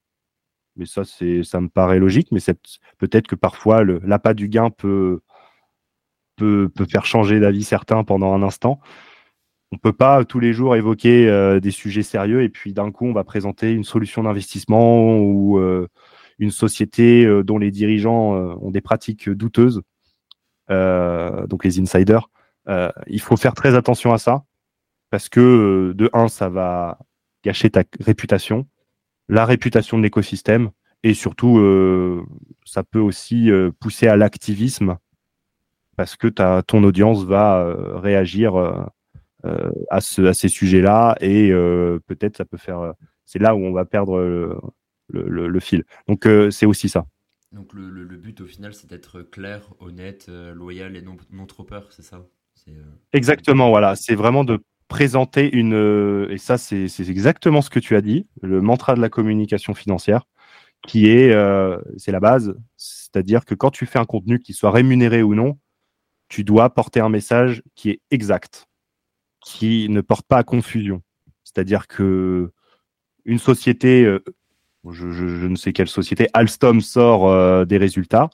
[0.76, 2.39] Mais ça, c'est, ça me paraît logique, mais
[3.00, 5.22] peut-être que parfois l'appât du gain peut,
[6.36, 8.80] peut, faire changer d'avis certains pendant un instant
[9.72, 13.06] on peut pas tous les jours évoquer euh, des sujets sérieux et puis d'un coup
[13.06, 15.88] on va présenter une solution d'investissement ou euh,
[16.39, 19.82] une société euh, dont les dirigeants ont des pratiques douteuses,
[20.69, 22.29] donc les insiders.
[23.08, 24.43] il faut faire très attention à ça
[25.10, 26.99] parce que de un ça va
[27.43, 28.67] gâcher ta réputation,
[29.27, 30.69] la réputation de l'écosystème
[31.03, 32.25] et surtout
[32.65, 34.97] ça peut aussi pousser à l'activisme
[35.97, 38.86] parce que ta, ton audience va réagir
[39.45, 42.93] euh, à, ce, à ces sujets-là et euh, peut-être ça peut faire.
[43.25, 44.60] C'est là où on va perdre le,
[45.47, 45.86] le, fil.
[46.10, 47.05] Donc euh, c'est aussi ça.
[47.51, 51.63] Donc le, le, but au final, c'est d'être clair, honnête, loyal et non, non trop
[51.63, 52.25] peur, c'est ça?
[53.13, 53.95] Exactement, voilà.
[53.95, 56.27] C'est vraiment de présenter une...
[56.29, 60.25] Et ça, c'est exactement ce que tu as dit, le mantra de la communication financière,
[60.88, 61.33] qui est,
[61.97, 62.55] c'est la base.
[62.77, 65.57] C'est-à-dire que quand tu fais un contenu qui soit rémunéré ou non,
[66.27, 68.67] tu dois porter un message qui est exact
[69.41, 71.01] qui ne porte pas à confusion.
[71.43, 72.51] C'est-à-dire que
[73.25, 74.05] une société,
[74.86, 78.30] euh, je, ne sais quelle société, Alstom sort euh, des résultats.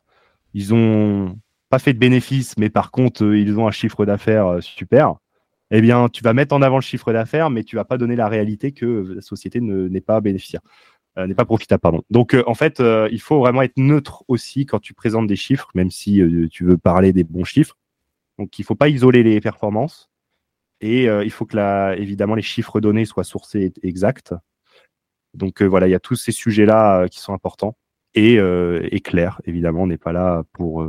[0.54, 1.38] Ils ont
[1.70, 5.16] pas fait de bénéfices, mais par contre, euh, ils ont un chiffre d'affaires super.
[5.72, 8.16] Eh bien, tu vas mettre en avant le chiffre d'affaires, mais tu vas pas donner
[8.16, 10.62] la réalité que la société n'est pas bénéficiaire,
[11.18, 12.04] n'est pas profitable, pardon.
[12.12, 15.90] Donc, en fait, il faut vraiment être neutre aussi quand tu présentes des chiffres, même
[15.90, 17.76] si tu veux parler des bons chiffres.
[18.38, 20.12] Donc, il faut pas isoler les performances.
[20.82, 24.34] Et euh, il faut que, évidemment, les chiffres donnés soient sourcés exacts.
[25.36, 27.78] Donc euh, voilà, il y a tous ces sujets-là euh, qui sont importants
[28.14, 29.42] et, et clairs.
[29.44, 30.88] Évidemment, on n'est pas là pour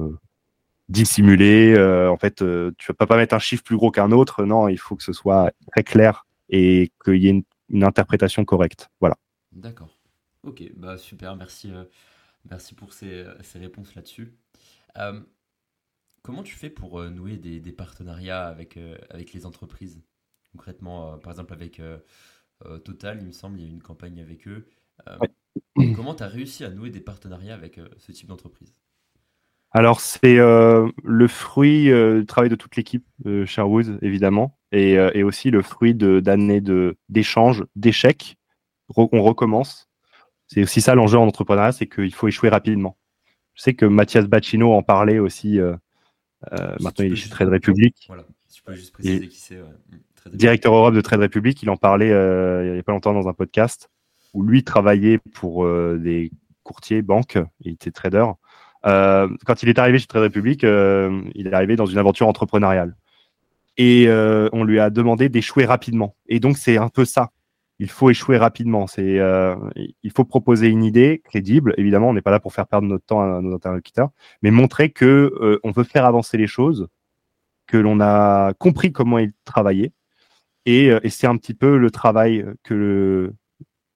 [0.89, 1.77] dissimuler.
[1.77, 4.45] en fait, tu ne vas pas mettre un chiffre plus gros qu'un autre.
[4.45, 8.91] Non, il faut que ce soit très clair et qu'il y ait une, interprétation correcte.
[9.01, 9.17] Voilà.
[9.51, 9.99] D'accord.
[10.45, 11.73] Ok, bah super, merci,
[12.49, 13.25] merci pour ces,
[13.57, 14.33] réponses là-dessus.
[16.27, 20.03] Comment tu fais pour euh, nouer des, partenariats avec, euh, avec les entreprises
[20.51, 21.81] Concrètement, euh, par exemple avec
[22.85, 24.67] Total, il me semble, il y a une campagne avec eux.
[25.95, 28.75] Comment tu as réussi à nouer des partenariats avec ce type d'entreprise?
[29.73, 35.63] Alors, c'est le fruit du travail de toute l'équipe de Sherwood, évidemment, et, aussi le
[35.63, 36.63] fruit d'années
[37.09, 38.37] d'échanges, d'échecs.
[38.97, 39.89] On recommence.
[40.47, 42.97] C'est aussi ça l'enjeu en entrepreneuriat, c'est qu'il faut échouer rapidement.
[43.55, 45.59] Je sais que Mathias Bacchino en parlait aussi.
[46.81, 48.05] maintenant, il est chez Trade Republic.
[48.07, 49.61] Voilà, tu peux juste préciser qui c'est.
[50.33, 53.33] Directeur Europe de Trade Republic, il en parlait il n'y a pas longtemps dans un
[53.33, 53.91] podcast
[54.35, 55.67] où lui travaillait pour
[55.99, 56.31] des
[56.63, 58.27] courtiers, banques, il était trader.
[58.87, 62.29] Euh, quand il est arrivé chez Trade Republic, euh, il est arrivé dans une aventure
[62.29, 62.95] entrepreneuriale.
[63.79, 66.15] Et euh, on lui a demandé d'échouer rapidement.
[66.29, 67.31] Et donc, c'est un peu ça.
[67.79, 68.87] Il faut échouer rapidement.
[68.87, 69.21] C'est,
[70.03, 71.75] il faut proposer une idée crédible.
[71.77, 74.11] Évidemment, on n'est pas là pour faire perdre notre temps à nos interlocuteurs,
[74.41, 76.89] mais montrer que on veut faire avancer les choses,
[77.67, 79.93] que l'on a compris comment ils travaillaient.
[80.67, 83.33] Et, et c'est un petit peu le travail que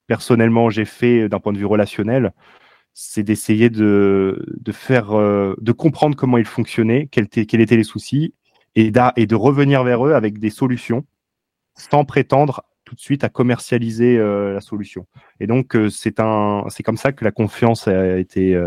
[0.06, 2.32] personnellement j'ai fait d'un point de vue relationnel
[2.92, 8.34] c'est d'essayer de, faire, euh, de comprendre comment ils fonctionnaient, quels, étaient les soucis,
[8.74, 11.04] et, de revenir vers eux avec des solutions,
[11.76, 15.06] sans prétendre tout de suite à commercialiser euh, la solution.
[15.38, 18.60] Et donc euh, c'est comme ça que la confiance a été,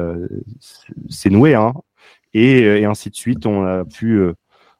[1.09, 1.73] s'est nouée, hein,
[2.33, 3.45] et, ainsi de suite.
[3.45, 4.19] On a pu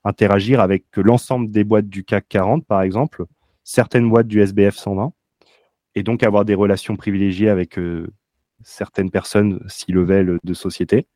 [0.04, 3.26] interagir avec l'ensemble des boîtes du CAC 40, par exemple,
[3.64, 5.14] certaines boîtes du SBF 120,
[5.96, 7.78] et donc avoir des relations privilégiées avec
[8.64, 11.08] certaines personnes si level de société.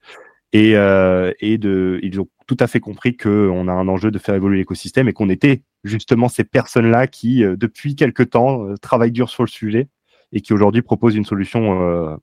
[0.54, 4.20] Et, euh, et de, ils ont tout à fait compris qu'on a un enjeu de
[4.20, 8.78] faire évoluer l'écosystème et qu'on était justement ces personnes-là qui, euh, depuis quelques temps, euh,
[8.78, 9.90] travaillent dur sur le sujet
[10.32, 12.16] et qui aujourd'hui proposent une solution euh,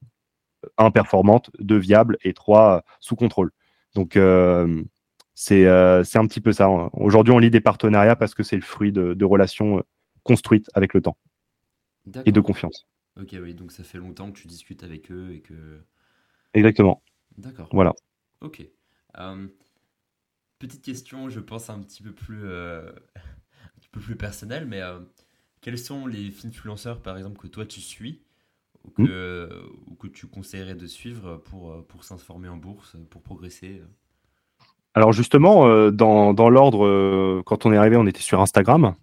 [0.79, 3.51] un, performante, deux, viable et trois, sous contrôle.
[3.95, 4.83] Donc, euh,
[5.35, 5.65] c'est
[6.05, 6.69] c'est un petit peu ça.
[6.93, 9.85] Aujourd'hui, on lit des partenariats parce que c'est le fruit de, de relations
[10.23, 11.17] construites avec le temps
[12.25, 12.87] et de confiance.
[13.21, 15.81] Ok, oui, donc ça fait longtemps que tu discutes avec eux et que.
[16.53, 17.03] Exactement.
[17.39, 17.69] D'accord.
[17.73, 17.95] Voilà.
[18.41, 18.67] Ok.
[19.19, 19.47] Euh,
[20.59, 24.83] petite question, je pense un petit peu plus, euh, un petit peu plus personnelle, mais
[24.83, 25.01] euh,
[25.61, 28.23] quels sont les influenceurs, par exemple, que toi tu suis
[28.85, 29.91] ou que, hmm.
[29.91, 33.81] ou que tu conseillerais de suivre pour, pour s'informer en bourse, pour progresser
[34.95, 38.95] Alors justement, dans, dans l'ordre, quand on est arrivé, on était sur Instagram.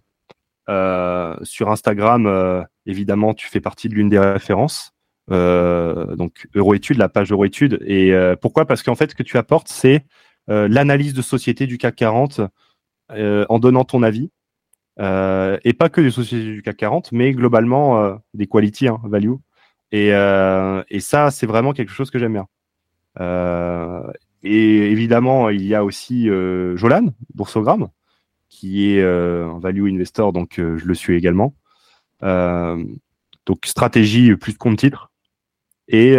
[0.69, 4.93] Euh, sur Instagram, euh, évidemment, tu fais partie de l'une des références.
[5.29, 7.79] Euh, donc Euroétudes, la page Euroétudes.
[7.85, 8.65] Et pourquoi?
[8.65, 10.05] Parce qu'en fait, ce que tu apportes, c'est
[10.47, 12.41] l'analyse de société du CAC 40
[13.09, 14.31] en donnant ton avis.
[14.99, 19.33] et pas que des sociétés du CAC 40, mais globalement des quality, hein, value.
[19.91, 22.47] Et, et ça, c'est vraiment quelque chose que j'aime bien.
[24.43, 26.27] Et évidemment, il y a aussi
[26.75, 27.89] Jolan, Boursogramme,
[28.51, 31.55] qui est euh, un value investor, donc euh, je le suis également.
[32.21, 32.83] Euh,
[33.45, 35.09] donc stratégie plus compte titre.
[35.87, 36.13] Et,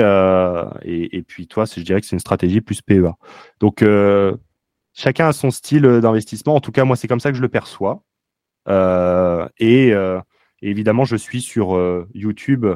[0.82, 3.12] et, et, puis toi, je dirais que c'est une stratégie plus PEA.
[3.58, 3.82] Donc
[4.92, 6.54] chacun a son style d'investissement.
[6.56, 8.02] En tout cas, moi, c'est comme ça que je le perçois.
[8.68, 9.94] et,
[10.60, 12.66] évidemment, je suis sur YouTube.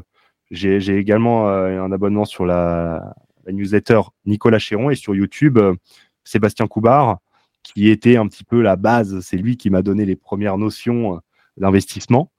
[0.50, 3.14] J'ai également un abonnement sur la,
[3.46, 5.58] la, newsletter Nicolas Chéron et sur YouTube,
[6.24, 7.18] Sébastien Coubard
[7.74, 9.20] qui était un petit peu la base.
[9.20, 11.18] C'est lui qui m'a donné les premières notions euh,
[11.56, 12.30] d'investissement.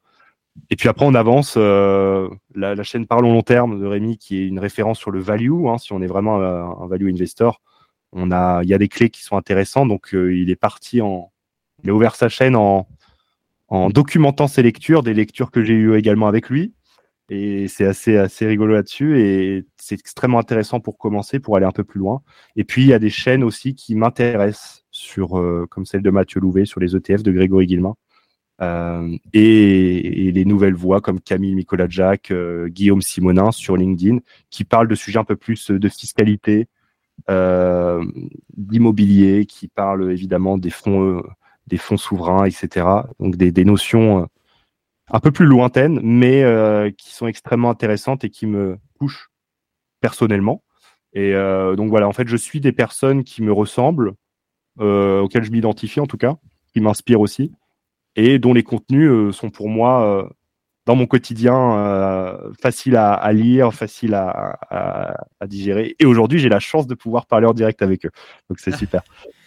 [0.69, 1.55] Et puis après, on avance.
[1.57, 5.67] Euh, la, chaîne Parlons long terme de Rémi, qui est une référence sur le value.
[5.67, 7.61] Hein, si on est vraiment un, value investor,
[8.13, 9.89] on a, il y a des clés qui sont intéressantes.
[9.89, 11.31] Donc, euh, il est parti en,
[11.83, 12.87] il a ouvert sa chaîne en,
[13.67, 16.73] en documentant ses lectures, des lectures que j'ai eues également avec lui.
[17.29, 19.19] Et c'est assez, assez rigolo là-dessus.
[19.19, 22.21] Et c'est extrêmement intéressant pour commencer, pour aller un peu plus loin.
[22.55, 24.85] Et puis, il y a des chaînes aussi qui m'intéressent,
[25.17, 27.95] euh, comme celle de Mathieu Louvet sur les ETF de Grégory Guillemin.
[28.61, 34.63] Euh, et, les nouvelles voix comme Camille Nicolas Jack, euh, Guillaume Simonin sur LinkedIn, qui
[34.63, 36.67] parlent de sujets un peu plus de fiscalité,
[38.57, 41.21] d'immobilier, qui parlent évidemment des fonds,
[41.67, 42.87] des fonds souverains, etc.
[43.19, 44.27] Donc des notions
[45.09, 49.29] un peu plus lointaines, mais euh, qui sont extrêmement intéressantes et qui me touchent
[50.01, 50.63] personnellement.
[51.13, 54.13] Et euh, donc voilà, en fait, je suis des personnes qui me ressemblent,
[54.79, 56.35] euh, auxquelles je m'identifie en tout cas,
[56.73, 57.51] qui m'inspirent aussi,
[58.15, 60.29] et dont les contenus sont pour moi,
[60.85, 64.59] dans mon quotidien, faciles à, lire, faciles à,
[65.39, 65.95] à digérer.
[65.99, 68.11] Et aujourd'hui, j'ai la chance de pouvoir parler en direct avec eux.
[68.49, 69.03] Donc c'est super.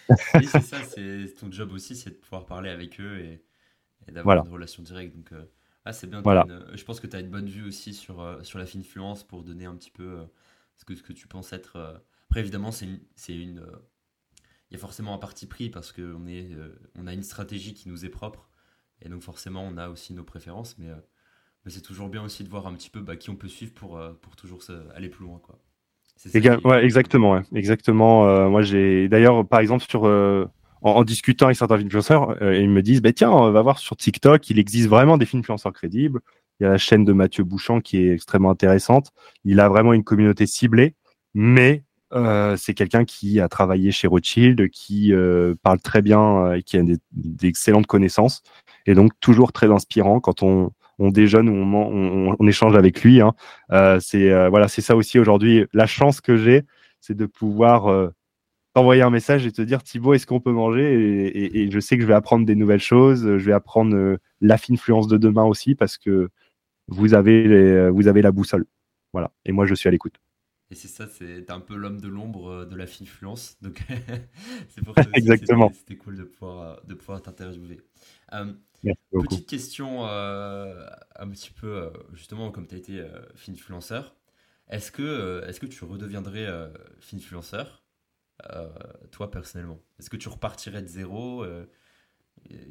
[0.09, 3.41] oui, c'est ça, c'est ton job aussi, c'est de pouvoir parler avec eux et
[4.07, 5.15] et d'avoir une relation directe.
[5.15, 5.45] Donc, euh,
[5.85, 6.21] ah, c'est bien.
[6.21, 6.45] Voilà.
[6.73, 9.43] je pense que tu as une bonne vue aussi sur, euh, sur la finfluence pour
[9.43, 10.25] donner un petit peu euh,
[10.75, 12.03] ce, que, ce que tu penses être.
[12.29, 12.99] Après, évidemment, c'est une.
[13.15, 13.65] C'est une
[14.69, 16.25] il y a forcément un parti pris parce qu'on
[16.95, 18.49] on a une stratégie qui nous est propre.
[19.01, 20.77] Et donc, forcément, on a aussi nos préférences.
[20.77, 20.87] Mais,
[21.65, 23.73] mais c'est toujours bien aussi de voir un petit peu bah, qui on peut suivre
[23.73, 24.61] pour, pour toujours
[24.95, 25.39] aller plus loin.
[25.39, 25.59] Quoi.
[26.63, 28.49] Ouais, exactement, exactement.
[28.49, 30.03] moi, j'ai d'ailleurs, par exemple, sur
[30.81, 34.49] en, discutant avec certains influenceurs, ils me disent, bah, tiens, on va voir sur TikTok,
[34.49, 36.21] il existe vraiment des influenceurs crédibles.
[36.59, 39.11] Il y a la chaîne de Mathieu Bouchon qui est extrêmement intéressante.
[39.45, 40.95] Il a vraiment une communauté ciblée,
[41.33, 46.53] mais euh, c'est quelqu'un qui a travaillé chez Rothschild, qui euh, parle très bien euh,
[46.53, 48.43] et qui a d'excellentes connaissances,
[48.85, 53.21] et donc toujours très inspirant quand on, on déjeune ou on, on, échange avec lui.
[53.21, 53.33] Hein.
[54.01, 55.65] c'est voilà, c'est ça aussi aujourd'hui.
[55.73, 56.63] La chance que j'ai,
[56.99, 58.11] c'est de pouvoir
[58.73, 61.97] t'envoyer un message et te dire Thibaut, est-ce qu'on peut manger et, et, je sais
[61.97, 65.75] que je vais apprendre des nouvelles choses, je vais apprendre la finfluence de demain aussi
[65.75, 66.29] parce que
[66.87, 68.65] vous avez, les, vous avez la boussole.
[69.13, 69.31] Voilà.
[69.45, 70.19] Et moi, je suis à l'écoute.
[70.71, 73.57] Et c'est ça, c'est un peu l'homme de l'ombre euh, de la finfluence.
[73.61, 73.81] Donc,
[74.69, 75.69] c'est pour ça Exactement.
[75.73, 77.81] C'était cool de pouvoir, euh, de pouvoir t'interviewer.
[78.31, 78.53] Euh,
[79.11, 83.05] petite question un petit peu, justement, comme tu as été
[83.35, 84.15] finfluenceur,
[84.69, 86.47] est-ce que, est que tu redeviendrais
[86.99, 87.80] finfluenceur,
[89.11, 89.79] toi personnellement?
[89.99, 91.45] Est-ce que tu repartirais de zéro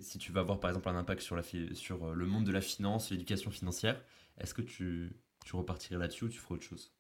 [0.01, 1.41] si tu vas avoir par exemple un impact sur,
[1.73, 4.01] sur le monde de la finance, l'éducation financière,
[4.39, 5.13] est-ce que tu,
[5.53, 6.93] repartirais là-dessus ou tu ferais autre chose?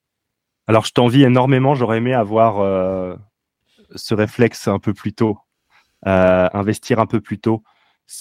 [0.66, 3.16] Alors je t'envie énormément, j'aurais aimé avoir euh,
[3.94, 5.38] ce réflexe un peu plus tôt,
[6.06, 7.62] euh, investir un peu plus tôt.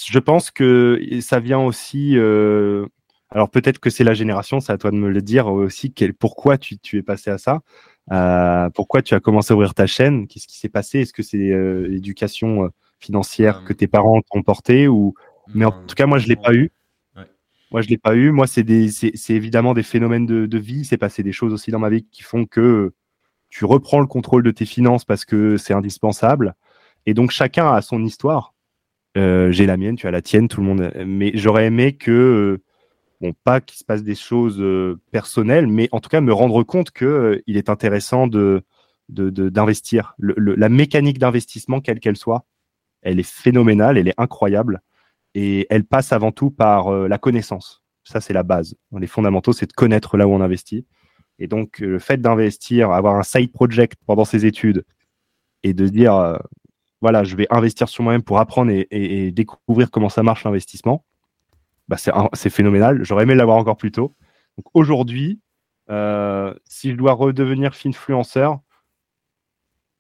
[0.05, 2.15] Je pense que ça vient aussi.
[2.15, 2.85] Euh,
[3.31, 5.93] alors peut-être que c'est la génération, c'est à toi de me le dire aussi.
[6.19, 7.61] pourquoi tu, es passé à ça
[8.73, 10.27] Pourquoi tu as commencé à ouvrir ta chaîne?
[10.27, 10.99] Qu'est-ce qui s'est passé?
[10.99, 15.13] Est-ce que c'est l'éducation financière que tes parents t'ont porté ou
[15.53, 16.71] mais en tout cas moi je l'ai pas eu.
[17.71, 18.31] Moi je l'ai pas eu.
[18.31, 20.85] Moi c'est des c'est évidemment des phénomènes de, de vie.
[20.85, 22.93] C'est passé des choses aussi dans ma vie qui font que
[23.49, 26.55] tu reprends le contrôle de tes finances parce que c'est indispensable.
[27.05, 28.53] Et donc chacun a son histoire.
[29.17, 30.91] Euh, j'ai la mienne, tu as la tienne, tout le monde.
[31.05, 32.61] Mais j'aurais aimé que
[33.21, 36.63] bon pas qu'il se passe des choses euh, personnelles, mais en tout cas me rendre
[36.63, 38.63] compte que euh, il est intéressant de
[39.09, 40.13] d'investir.
[40.19, 42.45] La mécanique d'investissement, quelle qu'elle soit,
[43.01, 44.81] elle est phénoménale, elle est incroyable
[45.33, 47.81] et elle passe avant tout par euh, la connaissance.
[48.03, 48.75] Ça, c'est la base.
[48.95, 50.85] Les fondamentaux, c'est de connaître là où on investit.
[51.39, 54.85] Et donc, le fait d'investir, avoir un side project pendant ses études
[55.63, 56.39] et de dire,
[57.01, 61.05] voilà, je vais investir sur moi-même pour apprendre et, découvrir comment ça marche l'investissement,
[61.89, 63.03] bah, c'est phénoménal.
[63.03, 64.15] J'aurais aimé l'avoir encore plus tôt.
[64.57, 65.41] Donc, aujourd'hui,
[65.89, 68.61] si je dois redevenir influenceur,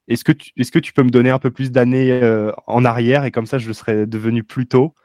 [0.09, 3.45] est-ce que, tu, peux me donner un peu plus d'années euh, en arrière et comme
[3.45, 4.95] ça je serais devenu plus tôt?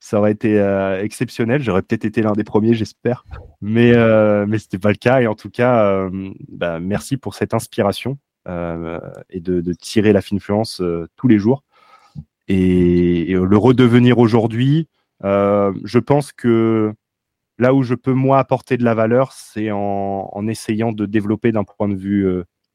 [0.00, 1.62] Ça aurait été euh, exceptionnel.
[1.62, 3.24] J'aurais peut-être été l'un des premiers, j'espère.
[3.60, 5.20] Mais, euh, mais ce n'était pas le cas.
[5.20, 6.08] Et en tout cas,
[6.48, 10.82] bah, merci pour cette inspiration et de, tirer la finfluence
[11.16, 11.62] tous les jours.
[12.48, 14.88] Et, le redevenir aujourd'hui,
[15.24, 16.92] je pense que
[17.58, 21.64] là où je peux moi apporter de la valeur, c'est en, essayant de développer d'un
[21.64, 22.26] point de vue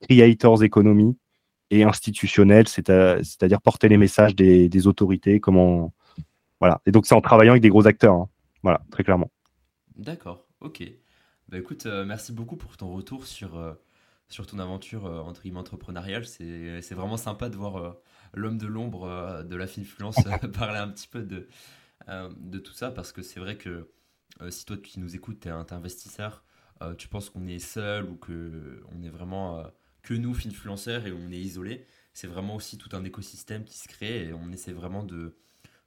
[0.02, 1.18] creators economy
[1.70, 5.93] et institutionnel, c'est-à-dire porter les messages des, autorités, comment
[6.60, 6.82] voilà.
[6.86, 8.30] Et donc c'est en travaillant avec des gros acteurs, hein.
[8.64, 9.32] voilà, très clairement.
[9.95, 10.84] D'accord, ok.
[11.50, 13.74] Bah écoute, euh, merci beaucoup pour ton retour sur, euh,
[14.28, 16.26] sur ton aventure euh, entre entrepreneuriale.
[16.26, 17.95] C'est vraiment sympa de voir
[18.34, 20.16] l'homme de l'ombre de la finfluence
[20.54, 21.47] parler un petit peu de,
[22.08, 23.91] de tout ça parce que c'est vrai que
[24.50, 26.43] si toi qui nous écoutes, tu es un investisseur,
[26.97, 29.64] tu penses qu'on est seul ou que on est vraiment
[30.02, 31.86] que nous, influenceurs, et on est isolé.
[32.14, 35.36] C'est vraiment aussi tout un écosystème qui se crée et on essaie vraiment de,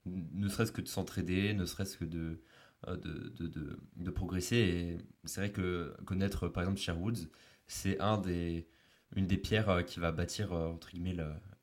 [0.07, 2.41] ne serait-ce que de s'entraider, ne serait-ce que de,
[2.89, 4.57] euh, de, de, progresser.
[4.57, 7.29] Et c'est vrai que connaître par exemple Sherwoods,
[7.67, 8.69] c'est un des,
[9.17, 11.17] une des pierres euh, qui va bâtir euh, entre guillemets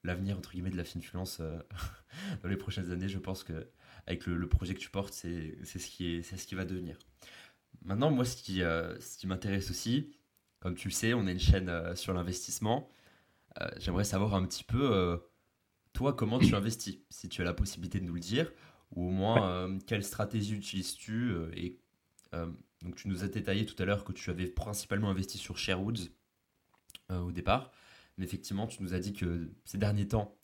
[0.04, 1.42] l'avenir entre guillemets de la finfluence
[2.44, 3.10] dans les prochaines années.
[3.10, 3.68] Je pense que
[4.10, 6.98] avec le, projet que tu portes, c'est ce qui est, c'est ce qui va devenir.
[7.84, 10.12] Maintenant, moi, ce qui, ce qui m'intéresse aussi,
[10.60, 12.90] comme tu le sais, on est une chaîne euh, sur l'investissement.
[13.62, 15.18] Euh, j'aimerais savoir un petit peu, euh,
[15.94, 18.52] toi, comment tu investis Si tu as la possibilité de nous le dire,
[18.92, 21.78] ou au moins, quelle stratégie utilises-tu Et
[22.34, 26.10] donc, tu nous as détaillé tout à l'heure que tu avais principalement investi sur Sherwoods
[27.12, 27.72] au départ.
[28.18, 30.36] Mais effectivement, tu nous as dit que ces derniers temps,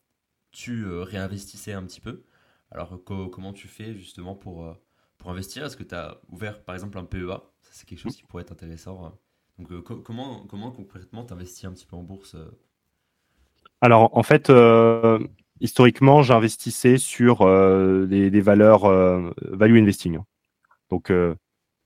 [0.51, 2.23] tu réinvestissais un petit peu.
[2.75, 4.75] Alors, comment tu fais justement pour,
[5.17, 5.63] pour investir?
[5.63, 8.51] Est-ce que tu as ouvert par exemple un PEA c'est quelque chose qui pourrait être
[8.51, 9.17] intéressant
[9.57, 12.51] donc, euh, comment, comment concrètement tu investis un petit peu en bourse euh?
[13.79, 15.19] Alors, en fait, euh,
[15.61, 17.45] historiquement, j'investissais sur
[18.07, 18.89] des, valeurs
[19.41, 20.19] value investing.
[20.89, 21.11] Donc,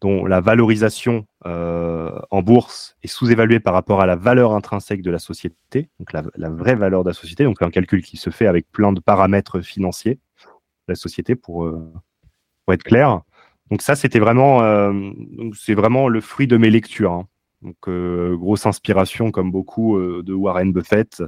[0.02, 5.20] dont la valorisation en bourse est sous-évaluée par rapport à la valeur intrinsèque de la
[5.20, 8.72] société, donc la, vraie valeur de la société, donc un calcul qui se fait avec
[8.72, 10.20] plein de paramètres financiers
[10.90, 11.70] la société pour,
[12.66, 13.22] pour être clair.
[13.72, 14.62] Donc ça, c'était vraiment,
[15.56, 17.12] c'est vraiment le fruit de mes lectures.
[17.12, 17.28] Hein.
[17.62, 17.90] Donc,
[18.38, 21.24] grosse inspiration, comme beaucoup, de Warren Buffett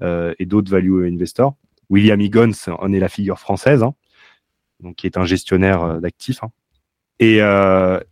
[0.00, 1.54] et d'autres value investors.
[1.90, 3.94] William Higgins en est la figure française, hein,
[4.80, 6.42] donc qui est un gestionnaire d'actifs.
[6.42, 6.50] Hein.
[7.18, 7.40] Et,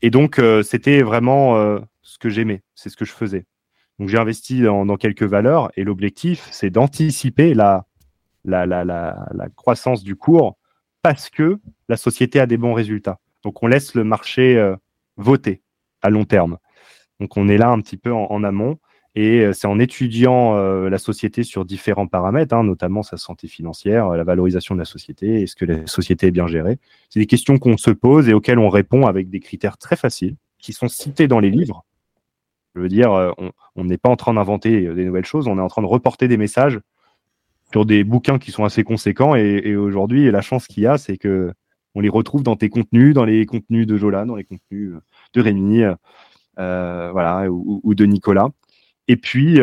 [0.02, 3.46] et, donc, c'était vraiment ce que j'aimais, c'est ce que je faisais.
[4.00, 7.84] Donc j'ai investi dans, quelques valeurs et l'objectif, c'est d'anticiper la,
[8.44, 10.56] la, la, la, croissance du cours
[11.02, 13.18] parce que la société a des bons résultats.
[13.42, 14.76] Donc on laisse le marché euh,
[15.16, 15.62] voter
[16.02, 16.58] à long terme.
[17.20, 18.78] Donc on est là un petit peu en, amont
[19.14, 23.48] et euh, c'est en étudiant euh, la société sur différents paramètres, hein, notamment sa santé
[23.48, 26.78] financière, la valorisation de la société, est-ce que la société est bien gérée.
[27.08, 30.36] C'est des questions qu'on se pose et auxquelles on répond avec des critères très faciles
[30.58, 31.84] qui sont cités dans les livres
[32.76, 33.34] je veux dire,
[33.74, 36.28] on n'est pas en train d'inventer des nouvelles choses, on est en train de reporter
[36.28, 36.78] des messages
[37.70, 39.34] sur des bouquins qui sont assez conséquents.
[39.34, 41.52] Et, aujourd'hui, la chance qu'il y a, c'est que
[41.94, 45.00] on les retrouve dans tes contenus, dans les contenus de Jola, dans les contenus euh,
[45.34, 45.82] de Rémi,
[46.56, 48.48] voilà, ou, de Nicolas.
[49.08, 49.58] Et puis,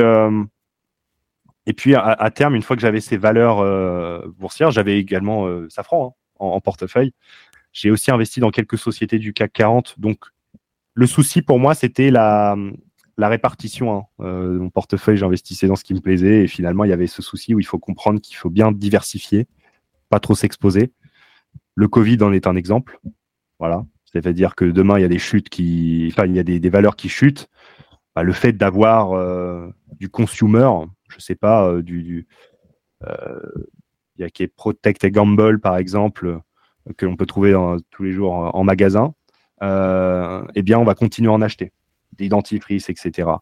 [1.65, 3.57] et puis à, terme, une fois que j'avais ces valeurs
[4.31, 7.13] boursières, j'avais également Safran hein, en, portefeuille.
[7.71, 9.99] J'ai aussi investi dans quelques sociétés du CAC 40.
[9.99, 10.17] Donc,
[10.95, 12.55] le souci pour moi, c'était la,
[13.17, 13.97] la répartition.
[13.97, 14.05] Hein.
[14.21, 17.21] Euh, mon portefeuille, j'investissais dans ce qui me plaisait et finalement, il y avait ce
[17.21, 19.47] souci où il faut comprendre qu'il faut bien diversifier,
[20.09, 20.93] pas trop s'exposer.
[21.75, 22.99] Le Covid en est un exemple.
[23.59, 23.85] Voilà.
[24.05, 26.95] C'est-à-dire que demain, il y a des chutes qui, enfin, il y a des, valeurs
[26.95, 27.49] qui chutent.
[28.15, 29.67] Bah, le fait d'avoir euh,
[29.99, 30.69] du consumer,
[31.09, 32.27] je sais pas, euh, du,
[33.01, 36.39] il y a qui est Protect et Gamble par exemple,
[36.97, 37.53] que l'on peut trouver
[37.91, 39.13] tous les jours en, magasin.
[39.61, 41.73] eh bien, on va continuer à en acheter
[42.17, 42.29] des
[42.89, 43.39] etc.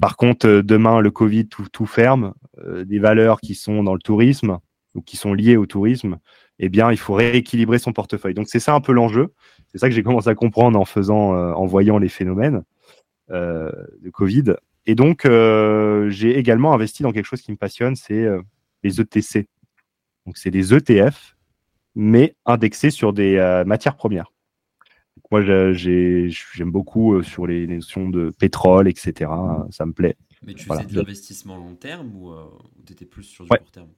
[0.00, 4.00] Par contre, euh, demain, le Covid, tout, ferme, euh, des valeurs qui sont dans le
[4.00, 4.58] tourisme
[4.94, 6.18] ou qui sont liées au tourisme,
[6.58, 8.34] eh bien, il faut rééquilibrer son portefeuille.
[8.34, 9.34] Donc, c'est ça un peu l'enjeu.
[9.68, 12.62] C'est ça que j'ai commencé à comprendre en faisant, euh, en voyant les phénomènes
[13.28, 14.56] de Covid.
[14.86, 18.26] Et donc, j'ai également investi dans quelque chose qui me passionne, c'est
[18.82, 19.46] les ETC.
[20.26, 21.36] Donc, c'est des ETF,
[21.94, 24.32] mais indexés sur des matières premières.
[25.30, 29.30] Moi, j'aime beaucoup euh, sur les notions de pétrole, etc.
[29.70, 30.16] Ça me plaît.
[30.44, 32.46] Mais tu faisais de l'investissement long terme ou euh,
[32.84, 33.88] tu étais plus sur du court terme?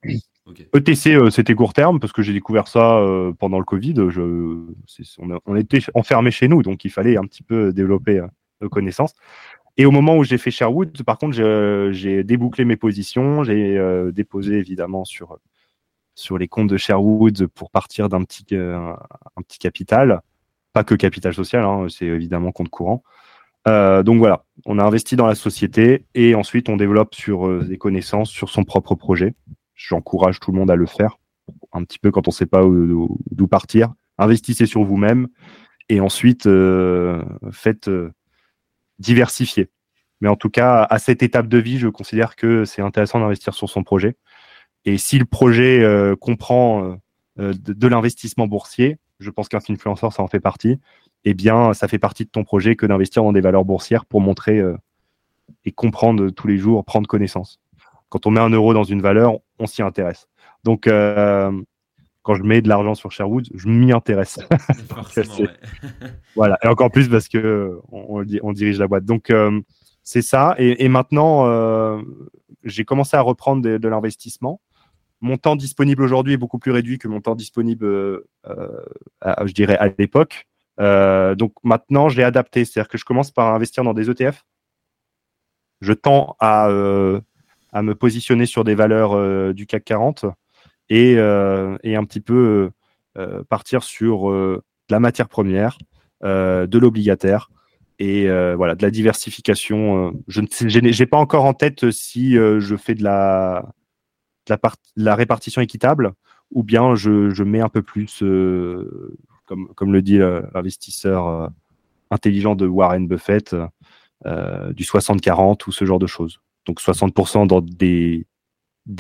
[0.75, 3.01] ETC, euh, c'était court terme parce que j'ai découvert ça
[3.39, 3.95] pendant le Covid.
[4.11, 4.67] Je,
[5.47, 8.21] on, était enfermés chez nous, donc il fallait un petit peu développer
[8.61, 9.15] nos connaissances.
[9.79, 11.35] Et au moment où j'ai fait Sherwood, par contre,
[11.93, 13.43] j'ai débouclé mes positions.
[13.45, 13.81] J'ai
[14.13, 15.39] déposé évidemment sur,
[16.15, 20.21] sur les comptes de Sherwood pour partir d'un petit, un petit capital
[20.73, 23.03] pas que capital social, hein, c'est évidemment compte courant.
[23.69, 27.65] Euh, donc voilà, on a investi dans la société et ensuite on développe sur euh,
[27.65, 29.35] des connaissances sur son propre projet.
[29.75, 31.19] J'encourage tout le monde à le faire,
[31.73, 33.93] un petit peu quand on ne sait pas d'où partir.
[34.19, 35.29] Investissez sur vous-même
[35.89, 37.91] et ensuite euh, faites
[38.99, 39.71] diversifier.
[40.21, 43.55] Mais en tout cas, à cette étape de vie, je considère que c'est intéressant d'investir
[43.55, 44.17] sur son projet.
[44.85, 45.85] Et si le projet
[46.21, 46.97] comprend
[47.37, 50.79] de l'investissement boursier, je pense qu'un influenceur, ça en fait partie,
[51.25, 54.21] eh bien, ça fait partie de ton projet que d'investir dans des valeurs boursières pour
[54.21, 54.77] montrer euh,
[55.65, 57.61] et comprendre tous les jours, prendre connaissance.
[58.09, 60.29] Quand on met un euro dans une valeur, on s'y intéresse.
[60.65, 61.51] Donc, euh,
[62.23, 64.39] quand je mets de l'argent sur Sherwood, je m'y intéresse.
[66.37, 69.05] voilà, et encore plus parce que on, dirige la boîte.
[69.05, 69.61] Donc, euh,
[70.03, 70.55] c'est ça.
[70.59, 72.03] Et, maintenant,
[72.65, 74.61] j'ai commencé à reprendre de l'investissement
[75.23, 79.79] mon temps disponible aujourd'hui est beaucoup plus réduit que mon temps disponible, euh, je dirais,
[79.79, 80.49] à l'époque.
[80.81, 82.65] Euh, donc maintenant, je l'ai adapté.
[82.65, 84.45] C'est-à-dire que je commence par investir dans des ETF.
[85.81, 87.21] Je tends à, euh,
[87.75, 90.27] me positionner sur des valeurs du CAC 40
[90.91, 92.71] et, et un petit peu
[93.49, 95.79] partir sur de la matière première,
[96.23, 97.49] de l'obligataire
[97.99, 100.13] et voilà de la diversification.
[100.29, 103.73] je n'ai pas encore en tête si je fais de la
[104.97, 106.13] la, répartition équitable
[106.53, 109.17] ou bien je, mets un peu plus, euh,
[109.47, 111.49] comme, le dit euh, l'investisseur euh,
[112.11, 113.57] intelligent de Warren Buffett,
[114.25, 116.41] du 60-40 ou ce genre de choses.
[116.67, 118.27] Donc 60% dans des,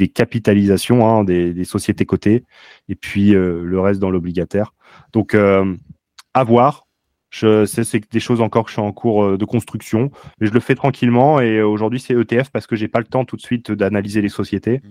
[0.09, 2.45] capitalisations, hein, des, sociétés cotées,
[2.88, 4.74] et puis le reste dans l'obligataire.
[5.12, 6.86] Donc à voir.
[7.30, 10.74] C'est des choses encore que je suis en cours de construction, mais je le fais
[10.74, 11.40] tranquillement.
[11.40, 14.28] Et aujourd'hui, c'est ETF parce que j'ai pas le temps tout de suite d'analyser les
[14.28, 14.82] sociétés.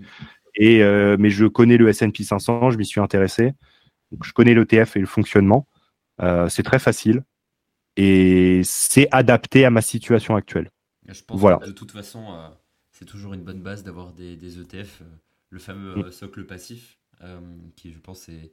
[0.54, 3.52] Et, euh, mais je connais le S&P 500, je m'y suis intéressé.
[4.10, 5.66] Donc, je connais l'ETF et le fonctionnement.
[6.20, 7.24] Euh, c'est très facile
[7.96, 10.70] et c'est adapté à ma situation actuelle.
[11.08, 11.58] Je pense voilà.
[11.58, 12.48] que de toute façon, euh,
[12.90, 15.02] c'est toujours une bonne base d'avoir des, des, ETF,
[15.50, 16.12] le fameux mm.
[16.12, 16.98] socle passif,
[17.76, 18.52] qui je pense est,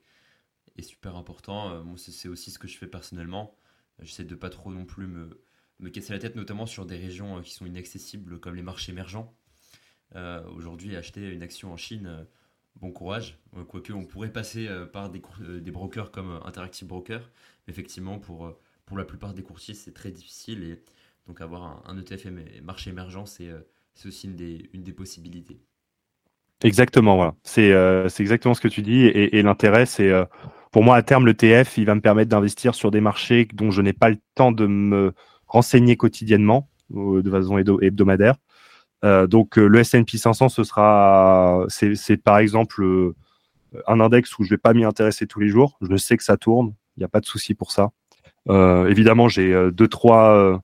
[0.78, 1.84] est super important.
[1.84, 3.56] moi, c'est aussi ce que je fais personnellement.
[4.02, 5.41] J'essaie de pas trop non plus me,
[5.80, 9.36] me casser la tête notamment sur des régions qui sont inaccessibles comme les marchés émergents.
[10.55, 12.26] Aujourd'hui, acheter une action en Chine,
[12.78, 13.38] bon courage.
[13.68, 15.22] Quoique on pourrait passer par des,
[15.72, 17.30] brokers comme Interactive Broker.
[17.68, 20.64] Effectivement, pour, pour la plupart des courtiers, c'est très difficile.
[20.64, 20.82] Et
[21.28, 22.28] donc avoir un, ETF
[22.64, 25.62] marché émergent, c'est aussi une des, une des possibilités.
[26.62, 27.36] Exactement, voilà.
[27.43, 27.72] C'est
[28.20, 29.05] exactement ce que tu dis.
[29.05, 30.12] Et, l'intérêt, c'est
[30.72, 33.82] pour moi, à terme, l'ETF, il va me permettre d'investir sur des marchés dont je
[33.82, 35.14] n'ai pas le temps de me
[35.47, 38.36] renseigner quotidiennement, de façon hebdomadaire.
[39.06, 43.16] Euh, donc, euh, le S&P 500, ce sera, c'est par exemple euh,
[43.88, 45.78] un index où je vais pas m'y intéresser tous les jours.
[45.82, 47.91] Je sais que ça tourne, il n'y a pas de souci pour ça.
[48.50, 50.62] évidemment, j'ai deux trois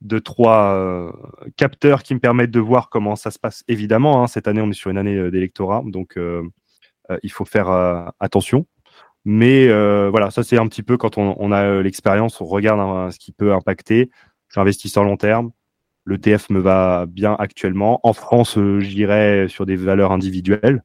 [0.00, 1.12] deux trois
[1.56, 3.62] capteurs qui me permettent de voir comment ça se passe.
[3.68, 6.18] Évidemment, hein, cette année, on est sur une année d'électorat, donc
[7.22, 7.68] il faut faire
[8.18, 8.66] attention.
[9.24, 9.68] Mais
[10.08, 13.52] voilà, ça c'est un petit peu quand on, a l'expérience, on regarde ce qui peut
[13.52, 14.10] impacter.
[14.48, 15.52] J'investis sur long terme.
[16.04, 18.00] Le TF me va bien actuellement.
[18.02, 20.82] En France, euh, j'irai sur des valeurs individuelles.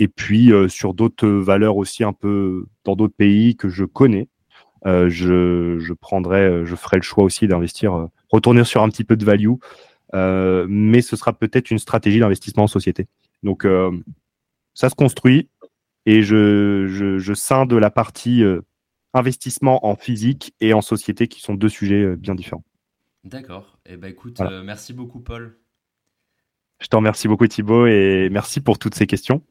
[0.00, 4.28] Et puis sur d'autres valeurs aussi un peu dans d'autres pays que je connais.
[4.84, 9.24] je, je prendrai, je ferai le choix aussi d'investir, retourner sur un petit peu de
[9.24, 9.52] value.
[10.12, 13.06] mais ce sera peut-être une stratégie d'investissement en société.
[13.44, 13.64] Donc
[14.74, 15.48] ça se construit
[16.06, 18.60] et je, je, je scinde la partie euh,
[19.14, 22.64] investissement en physique et en société qui sont deux sujets euh, bien différents.
[23.24, 23.78] D'accord.
[23.86, 25.58] Et eh ben écoute, euh, merci beaucoup Paul.
[26.80, 29.44] Je t'en remercie beaucoup Thibaut et merci pour toutes ces questions.